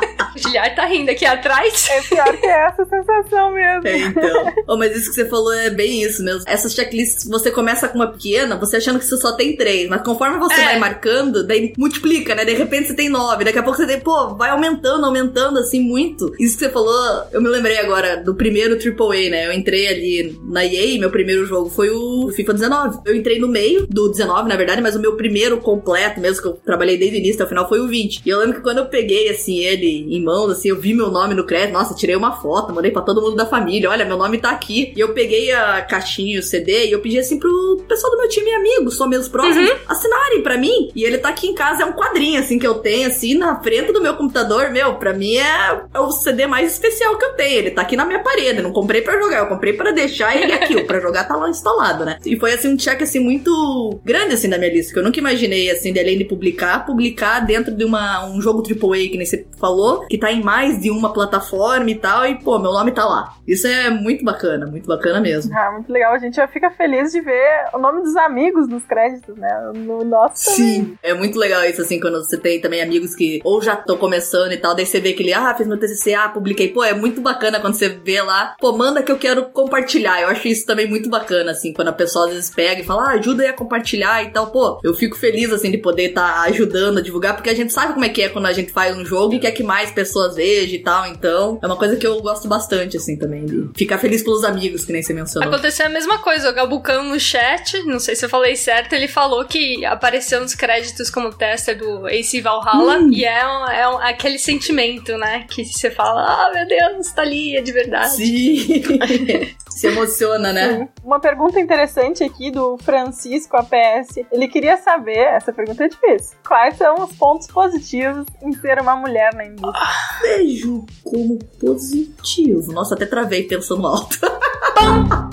[0.48, 1.88] Giliard tá rindo aqui atrás.
[1.90, 3.86] É pior que essa sensação mesmo.
[3.86, 4.52] É, então.
[4.66, 6.42] Oh, mas isso que você falou é bem isso mesmo.
[6.46, 10.02] Essas checklists, você começa com uma pequena, você achando que você só tem três, mas
[10.02, 10.64] conforme você É.
[10.64, 12.44] vai marcando, daí multiplica, né?
[12.44, 15.80] De repente você tem nove, daqui a pouco você tem, pô, vai aumentando, aumentando assim
[15.80, 16.32] muito.
[16.38, 19.46] Isso que você falou, eu me lembrei agora do primeiro AAA, né?
[19.46, 22.98] Eu entrei ali na EA, meu primeiro jogo foi o FIFA 19.
[23.06, 26.48] Eu entrei no meio do 19, na verdade, mas o meu primeiro completo, mesmo que
[26.48, 28.22] eu trabalhei desde o início até o final, foi o 20.
[28.24, 31.34] E eu lembro que quando eu peguei, assim, ele em assim, eu vi meu nome
[31.34, 34.38] no crédito, nossa, tirei uma foto, mandei pra todo mundo da família, olha, meu nome
[34.38, 34.92] tá aqui.
[34.96, 38.28] E eu peguei a caixinha, o CD, e eu pedi assim pro pessoal do meu
[38.28, 40.90] time e amigos, só meus próximos, assinarem pra mim.
[40.94, 43.60] E ele tá aqui em casa, é um quadrinho, assim, que eu tenho, assim, na
[43.62, 47.34] frente do meu computador, meu, pra mim é, é o CD mais especial que eu
[47.34, 47.58] tenho.
[47.58, 50.52] Ele tá aqui na minha parede, não comprei pra jogar, eu comprei pra deixar ele
[50.52, 52.18] aqui, o pra jogar tá lá instalado, né?
[52.24, 55.18] E foi, assim, um check, assim, muito grande, assim, da minha lista, que eu nunca
[55.18, 59.26] imaginei, assim, de além de publicar, publicar dentro de uma, um jogo AAA, que nem
[59.26, 62.92] você falou, que tá em mais de uma plataforma e tal, e, pô, meu nome
[62.92, 63.34] tá lá.
[63.46, 65.56] Isso é muito bacana, muito bacana mesmo.
[65.56, 66.12] Ah, muito legal.
[66.12, 69.48] A gente já fica feliz de ver o nome dos amigos nos créditos, né?
[69.74, 70.74] No nosso também.
[70.74, 70.98] Sim.
[71.02, 74.52] É muito legal isso, assim, quando você tem também amigos que ou já estão começando
[74.52, 76.68] e tal, daí você vê aquele, ah, fiz meu TCC, ah, publiquei.
[76.68, 80.20] Pô, é muito bacana quando você vê lá, pô, manda que eu quero compartilhar.
[80.20, 83.04] Eu acho isso também muito bacana, assim, quando a pessoa às vezes pega e fala,
[83.04, 84.48] ah, ajuda aí a compartilhar e tal.
[84.48, 87.94] Pô, eu fico feliz, assim, de poder estar ajudando a divulgar, porque a gente sabe
[87.94, 90.17] como é que é quando a gente faz um jogo e quer que mais pessoas
[90.34, 91.06] vejam e tal.
[91.06, 94.84] Então, é uma coisa que eu gosto bastante, assim, também, de ficar feliz pelos amigos,
[94.84, 95.48] que nem você mencionou.
[95.48, 99.06] Aconteceu a mesma coisa, o Gabucão no chat, não sei se eu falei certo, ele
[99.08, 103.98] falou que apareceu nos créditos como tester do AC Valhalla, e é, um- é um-
[103.98, 108.10] aquele sentimento, né, que você fala, ah, meu Deus, tá ali, é de verdade.
[108.16, 108.82] Sim.
[109.68, 110.88] Se emociona, né?
[111.04, 114.16] Uma pergunta interessante aqui do Francisco APS.
[114.32, 116.36] Ele queria saber, essa pergunta é difícil.
[116.44, 119.86] Quais são os pontos positivos em ser uma mulher na indústria?
[120.22, 122.72] Vejo como positivo.
[122.72, 124.18] Nossa, até travei pensando alto.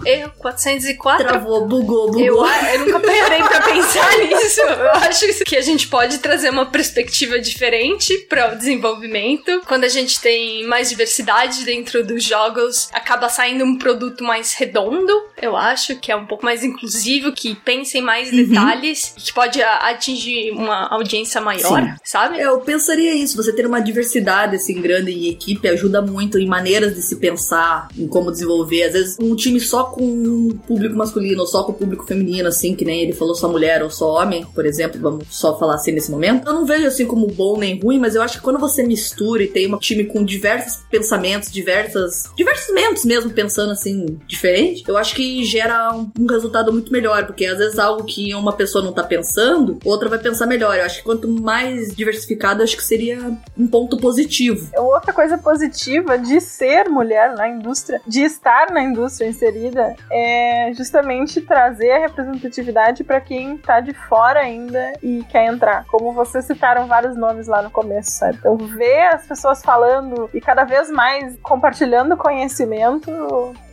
[0.06, 1.28] Erro 404.
[1.28, 2.20] Travou, bugou, bugou.
[2.20, 4.62] Eu, eu nunca parei pra pensar nisso.
[4.62, 9.62] Eu acho que a gente pode trazer uma perspectiva diferente para o desenvolvimento.
[9.68, 15.12] Quando a gente tem mais diversidade dentro dos jogos, acaba saindo um produto mais redondo.
[15.42, 19.62] Eu acho que é um pouco mais inclusivo, que pensa em mais detalhes, que pode
[19.62, 21.94] atingir uma audiência maior, Sim.
[22.04, 22.40] sabe?
[22.40, 26.48] É, Eu pensaria isso, você ter uma diversidade assim grande em equipe ajuda muito em
[26.48, 28.84] maneiras de se pensar, em como desenvolver.
[28.84, 32.84] Às vezes um time só com público masculino ou só com público feminino, assim, que
[32.84, 36.10] nem ele falou só mulher ou só homem, por exemplo, vamos só falar assim nesse
[36.10, 36.48] momento.
[36.48, 39.44] Eu não vejo assim como bom nem ruim, mas eu acho que quando você mistura
[39.44, 42.24] e tem um time com diversos pensamentos, diversas.
[42.36, 47.26] diversos mentes mesmo pensando assim, diferente, eu acho que gera um, um resultado muito melhor,
[47.26, 50.78] porque às vezes algo que uma pessoa não tá pensando, outra vai pensar melhor.
[50.78, 54.55] Eu acho que quanto mais diversificado, acho que seria um ponto positivo.
[54.76, 61.42] Outra coisa positiva de ser mulher na indústria, de estar na indústria inserida, é justamente
[61.42, 65.86] trazer a representatividade para quem tá de fora ainda e quer entrar.
[65.86, 68.38] Como vocês citaram vários nomes lá no começo, sabe?
[68.38, 73.10] Então, ver as pessoas falando e cada vez mais compartilhando conhecimento,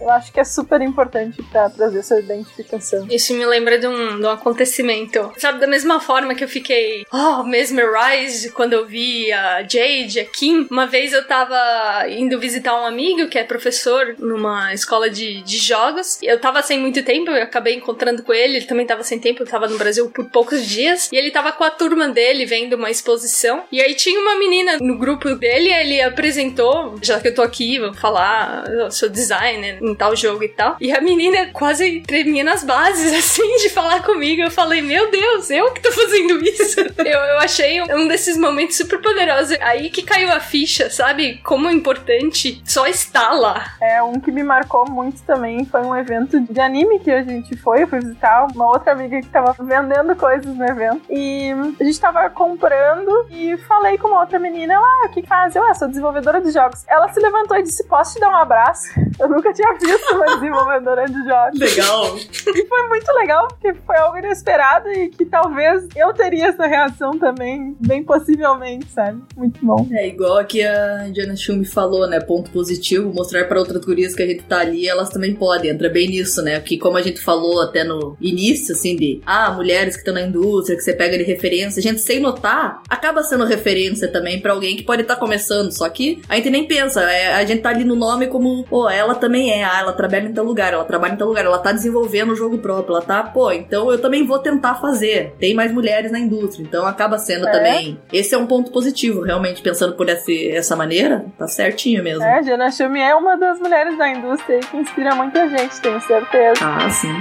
[0.00, 3.06] eu acho que é super importante para trazer essa identificação.
[3.10, 5.32] Isso me lembra de um, de um acontecimento.
[5.38, 10.24] Sabe, da mesma forma que eu fiquei, oh, mesmerized quando eu vi a Jade, a
[10.24, 10.66] Kim.
[10.72, 15.58] Uma vez eu tava indo visitar um amigo que é professor numa escola de, de
[15.58, 16.18] jogos.
[16.22, 18.56] Eu tava sem muito tempo, eu acabei encontrando com ele.
[18.56, 21.10] Ele também tava sem tempo, eu tava no Brasil por poucos dias.
[21.12, 23.64] E ele tava com a turma dele vendo uma exposição.
[23.70, 27.78] E aí tinha uma menina no grupo dele, ele apresentou, já que eu tô aqui,
[27.78, 30.78] vou falar, eu sou designer em tal jogo e tal.
[30.80, 34.40] E a menina quase tremia nas bases, assim, de falar comigo.
[34.40, 36.80] Eu falei, meu Deus, eu que tô fazendo isso.
[36.96, 39.58] eu, eu achei um desses momentos super poderosos.
[39.60, 41.38] Aí que caiu a ficha, sabe?
[41.42, 43.72] Como é importante só estar lá.
[43.80, 47.56] É, um que me marcou muito também foi um evento de anime que a gente
[47.56, 51.00] foi, eu fui visitar uma outra amiga que tava vendendo coisas no evento.
[51.08, 55.22] E a gente tava comprando e falei com uma outra menina, ela, ah, o que
[55.22, 55.56] que faz?
[55.56, 56.84] Eu, ah, sou desenvolvedora de jogos.
[56.86, 58.88] Ela se levantou e disse, posso te dar um abraço?
[59.18, 61.58] Eu nunca tinha visto uma desenvolvedora de jogos.
[61.58, 62.16] Legal.
[62.54, 67.18] E foi muito legal, porque foi algo inesperado e que talvez eu teria essa reação
[67.18, 69.22] também, bem possivelmente, sabe?
[69.34, 69.86] Muito bom.
[69.92, 72.20] É igual aqui a Diana Schumi falou, né?
[72.20, 75.70] Ponto positivo, mostrar para outras gurias que a gente tá ali, elas também também podem,
[75.70, 76.60] entra bem nisso, né?
[76.60, 80.22] Que como a gente falou até no início, assim, de ah, mulheres que estão na
[80.22, 84.52] indústria, que você pega de referência, a gente sem notar, acaba sendo referência também para
[84.52, 87.62] alguém que pode estar tá começando, só que a gente nem pensa, é, a gente
[87.62, 90.72] tá ali no nome como, pô, ela também é, ah, ela trabalha em tal lugar,
[90.72, 93.90] ela trabalha em tal lugar, ela tá desenvolvendo o jogo próprio, ela tá, pô, então
[93.90, 95.34] eu também vou tentar fazer.
[95.38, 97.52] Tem mais mulheres na indústria, então acaba sendo é.
[97.52, 97.98] também.
[98.12, 102.22] Esse é um ponto positivo, realmente, pensando por esse, essa maneira, tá certinho mesmo.
[102.24, 106.60] É, Diana Schumi é uma das mulheres da indústria que inspira muita gente, tenho certeza.
[106.64, 107.12] Ah, sim.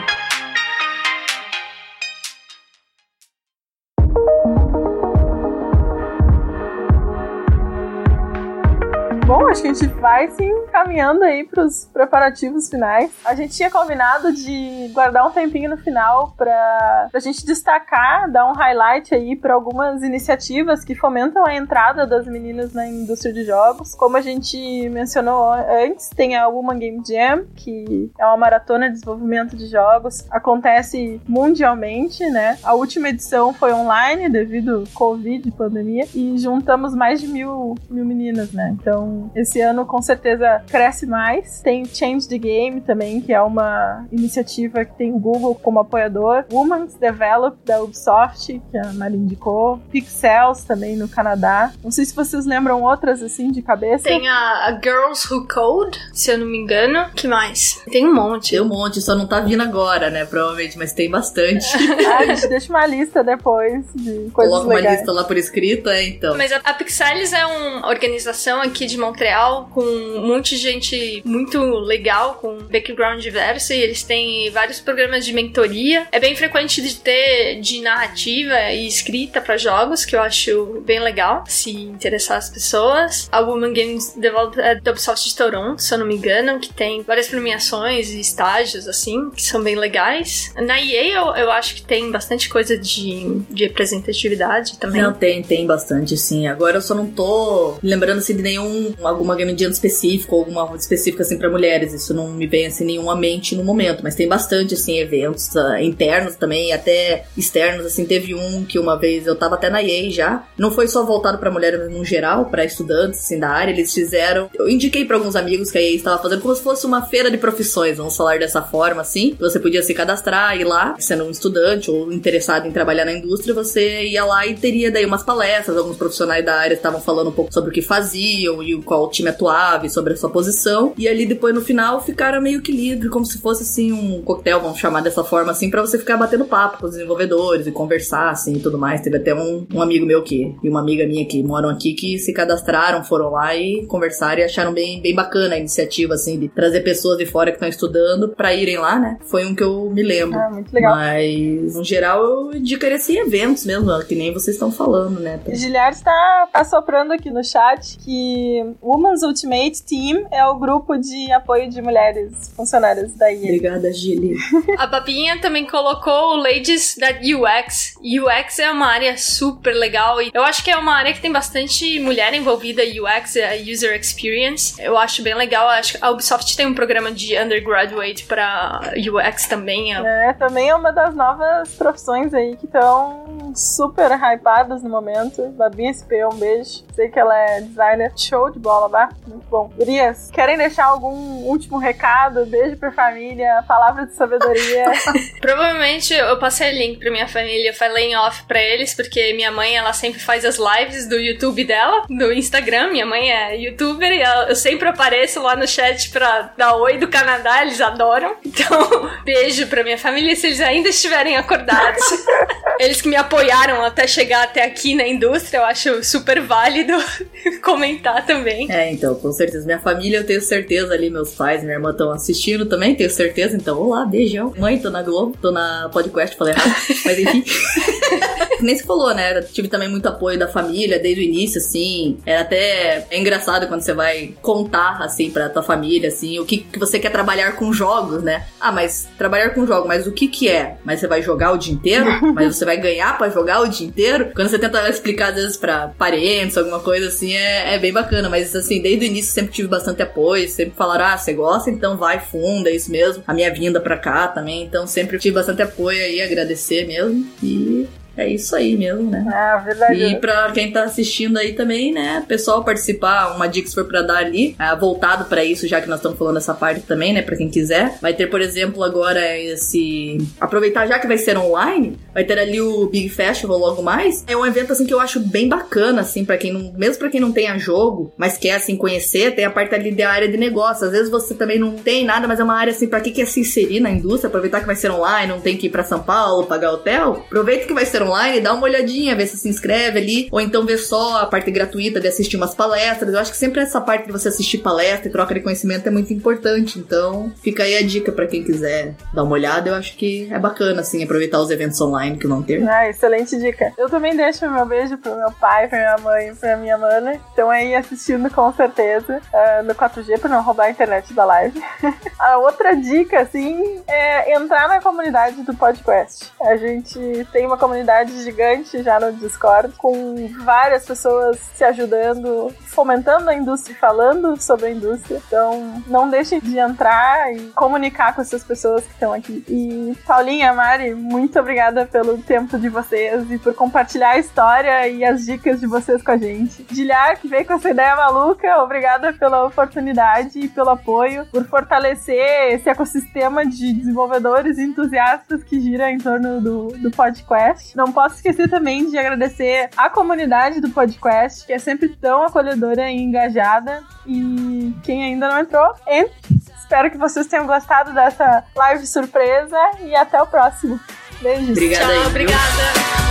[9.52, 13.12] Acho que a gente vai se encaminhando aí para os preparativos finais.
[13.26, 18.50] A gente tinha combinado de guardar um tempinho no final para a gente destacar, dar
[18.50, 23.44] um highlight aí para algumas iniciativas que fomentam a entrada das meninas na indústria de
[23.44, 23.94] jogos.
[23.94, 28.94] Como a gente mencionou antes, tem a Woman Game Jam, que é uma maratona de
[28.94, 32.58] desenvolvimento de jogos, acontece mundialmente, né?
[32.64, 38.54] A última edição foi online devido Covid, pandemia, e juntamos mais de mil, mil meninas,
[38.54, 38.74] né?
[38.80, 41.62] Então esse ano com certeza cresce mais.
[41.62, 46.46] Tem Change the Game também, que é uma iniciativa que tem o Google como apoiador.
[46.52, 49.80] Women's Develop da Ubisoft, que a Mari indicou.
[49.92, 51.72] Pixels também no Canadá.
[51.84, 54.04] Não sei se vocês lembram outras assim de cabeça.
[54.04, 57.10] Tem a, a Girls Who Code, se eu não me engano.
[57.16, 57.82] que mais?
[57.92, 58.52] Tem um monte.
[58.52, 60.26] Tem um monte, só não tá vindo agora, né?
[60.26, 61.68] Provavelmente, mas tem bastante.
[62.08, 64.86] ah, a gente deixa uma lista depois de coisas Coloca legais.
[64.86, 66.38] uma lista lá por escrito, é, então.
[66.38, 69.31] Mas a, a Pixels é uma organização aqui de Montreal
[69.74, 75.26] com um monte de gente muito legal, com background diverso, e eles têm vários programas
[75.26, 76.08] de mentoria.
[76.12, 81.00] É bem frequente de ter de narrativa e escrita para jogos, que eu acho bem
[81.00, 83.30] legal, se interessar as pessoas.
[83.32, 86.74] A Woman Games Developer é da Ubisoft de Toronto, se eu não me engano, que
[86.74, 90.54] tem várias premiações e estágios, assim, que são bem legais.
[90.56, 95.02] Na EA eu, eu acho que tem bastante coisa de, de representatividade também.
[95.02, 96.48] Não, tem, tem bastante, sim.
[96.48, 101.24] Agora eu só não tô lembrando assim de nenhum alguma game jam específico, alguma específica
[101.24, 101.94] assim para mulheres.
[101.94, 105.78] Isso não me vem assim nenhuma mente no momento, mas tem bastante assim eventos uh,
[105.78, 108.06] internos também, até externos assim.
[108.06, 110.44] Teve um que uma vez eu tava até na EA já.
[110.58, 114.50] Não foi só voltado para mulheres no geral, para estudantes assim da área, eles fizeram.
[114.54, 117.30] Eu indiquei para alguns amigos que a EA estava fazendo como se fosse uma feira
[117.30, 119.36] de profissões, vamos falar dessa forma assim.
[119.40, 123.54] Você podia se cadastrar e lá, sendo um estudante ou interessado em trabalhar na indústria,
[123.54, 127.34] você ia lá e teria daí umas palestras, alguns profissionais da área estavam falando um
[127.34, 130.94] pouco sobre o que faziam e qual time atuava e sobre a sua posição.
[130.98, 134.62] E ali depois no final ficaram meio que livre, como se fosse assim um coquetel,
[134.62, 138.32] vamos chamar dessa forma assim, para você ficar batendo papo com os desenvolvedores e conversar
[138.32, 139.02] assim e tudo mais.
[139.02, 142.18] Teve até um, um amigo meu que e uma amiga minha que moram aqui que
[142.18, 146.48] se cadastraram, foram lá e conversaram e acharam bem, bem bacana a iniciativa assim de
[146.50, 149.18] trazer pessoas de fora que estão estudando para irem lá, né?
[149.26, 150.40] Foi um que eu me lembro.
[150.40, 150.96] Ah, muito legal.
[150.96, 155.40] Mas no geral eu indicaria assim eventos mesmo, que nem vocês estão falando, né?
[155.50, 158.64] Giliard está assoprando aqui no chat que
[159.02, 163.46] Women's Ultimate Team é o grupo de apoio de mulheres funcionárias da IA.
[163.46, 164.36] Obrigada, Gili.
[164.78, 167.96] A Babinha também colocou o Ladies da UX.
[168.00, 171.32] UX é uma área super legal e eu acho que é uma área que tem
[171.32, 172.84] bastante mulher envolvida.
[172.84, 174.80] UX é User Experience.
[174.80, 175.68] Eu acho bem legal.
[175.68, 179.96] Acho que a Ubisoft tem um programa de undergraduate para UX também.
[179.96, 185.48] É, também é uma das novas profissões aí que estão super hypadas no momento.
[185.50, 186.84] Babinha SP, um beijo.
[186.94, 189.10] Sei que ela é designer show de bola, bah.
[189.28, 189.72] Muito bom.
[189.76, 192.46] Gurias, querem deixar algum último recado?
[192.46, 194.86] Beijo pra família, palavra de sabedoria.
[195.42, 199.34] Provavelmente eu passei o link pra minha família, eu falei em off pra eles, porque
[199.34, 202.92] minha mãe, ela sempre faz as lives do YouTube dela, do Instagram.
[202.92, 207.08] Minha mãe é youtuber e eu sempre apareço lá no chat pra dar oi do
[207.08, 208.36] Canadá, eles adoram.
[208.46, 212.02] Então, beijo pra minha família se eles ainda estiverem acordados.
[212.82, 216.94] eles que me apoiaram até chegar até aqui na indústria, eu acho super válido
[217.62, 218.72] comentar também.
[218.72, 219.66] É, então, com certeza.
[219.66, 223.56] Minha família, eu tenho certeza ali, meus pais, minha irmã estão assistindo também, tenho certeza.
[223.56, 224.54] Então, olá, beijão.
[224.58, 226.76] Mãe, tô na Globo, tô na podcast, falei errado.
[227.06, 227.44] Mas enfim.
[228.62, 229.38] Nem se falou, né?
[229.38, 232.18] Eu tive também muito apoio da família desde o início, assim.
[232.26, 236.58] Era até é engraçado quando você vai contar, assim, pra tua família, assim, o que,
[236.60, 238.46] que você quer trabalhar com jogos, né?
[238.60, 240.78] Ah, mas trabalhar com jogos, mas o que que é?
[240.84, 242.02] Mas você vai jogar o dia inteiro?
[242.34, 244.32] Mas você vai ganhar pra jogar o dia inteiro?
[244.34, 248.30] Quando você tenta explicar, às vezes, pra parentes, alguma coisa assim, é, é bem bacana.
[248.30, 250.48] Mas, assim, desde o início sempre tive bastante apoio.
[250.48, 251.70] Sempre falaram, ah, você gosta?
[251.70, 253.24] Então vai, funda, é isso mesmo.
[253.28, 254.64] A minha vinda pra cá também.
[254.64, 257.26] Então sempre tive bastante apoio aí, agradecer mesmo.
[257.44, 259.26] E é isso aí mesmo, né?
[259.34, 260.04] É, verdade.
[260.04, 264.02] E pra quem tá assistindo aí também, né, pessoal participar, uma dica se for pra
[264.02, 267.22] dar ali, é, voltado pra isso, já que nós estamos falando essa parte também, né,
[267.22, 267.98] pra quem quiser.
[268.02, 270.18] Vai ter, por exemplo, agora esse.
[270.40, 274.24] Aproveitar já que vai ser online, vai ter ali o Big Festival logo mais.
[274.28, 276.74] É um evento, assim, que eu acho bem bacana, assim, pra quem não.
[276.74, 280.10] Mesmo pra quem não tenha jogo, mas quer, assim, conhecer, tem a parte ali da
[280.10, 280.86] área de negócio.
[280.86, 283.28] Às vezes você também não tem nada, mas é uma área, assim, pra quem quer
[283.28, 286.00] se inserir na indústria, aproveitar que vai ser online, não tem que ir pra São
[286.00, 287.24] Paulo, pagar hotel.
[287.28, 290.66] Aproveita que vai ser online, dá uma olhadinha, vê se se inscreve ali, ou então
[290.66, 293.14] vê só a parte gratuita de assistir umas palestras.
[293.14, 295.92] Eu acho que sempre essa parte de você assistir palestra e troca de conhecimento é
[295.92, 296.80] muito importante.
[296.80, 299.70] Então, fica aí a dica para quem quiser dar uma olhada.
[299.70, 302.68] Eu acho que é bacana, assim, aproveitar os eventos online que vão ter.
[302.68, 303.74] Ah, excelente dica.
[303.78, 307.14] Eu também deixo meu beijo pro meu pai, pra minha mãe, pra minha mana.
[307.30, 311.62] Estão aí assistindo com certeza uh, no 4G pra não roubar a internet da live.
[312.20, 316.32] a outra dica, assim, é entrar na comunidade do podcast.
[316.42, 317.91] A gente tem uma comunidade
[318.24, 324.72] gigante já no Discord, com várias pessoas se ajudando, fomentando a indústria, falando sobre a
[324.72, 325.22] indústria.
[325.28, 329.44] Então, não deixem de entrar e comunicar com essas pessoas que estão aqui.
[329.48, 335.04] E Paulinha, Mari, muito obrigada pelo tempo de vocês e por compartilhar a história e
[335.04, 336.64] as dicas de vocês com a gente.
[336.64, 342.54] Dilhar, que veio com essa ideia maluca, obrigada pela oportunidade e pelo apoio, por fortalecer
[342.54, 347.76] esse ecossistema de desenvolvedores e entusiastas que gira em torno do, do podcast.
[347.82, 352.92] Não posso esquecer também de agradecer a comunidade do podcast, que é sempre tão acolhedora
[352.92, 353.82] e engajada.
[354.06, 356.14] E quem ainda não entrou, entre.
[356.60, 360.80] Espero que vocês tenham gostado dessa live surpresa e até o próximo.
[361.24, 361.50] Beijos.
[361.50, 362.10] Obrigada Tchau, aí, viu?
[362.10, 363.11] obrigada.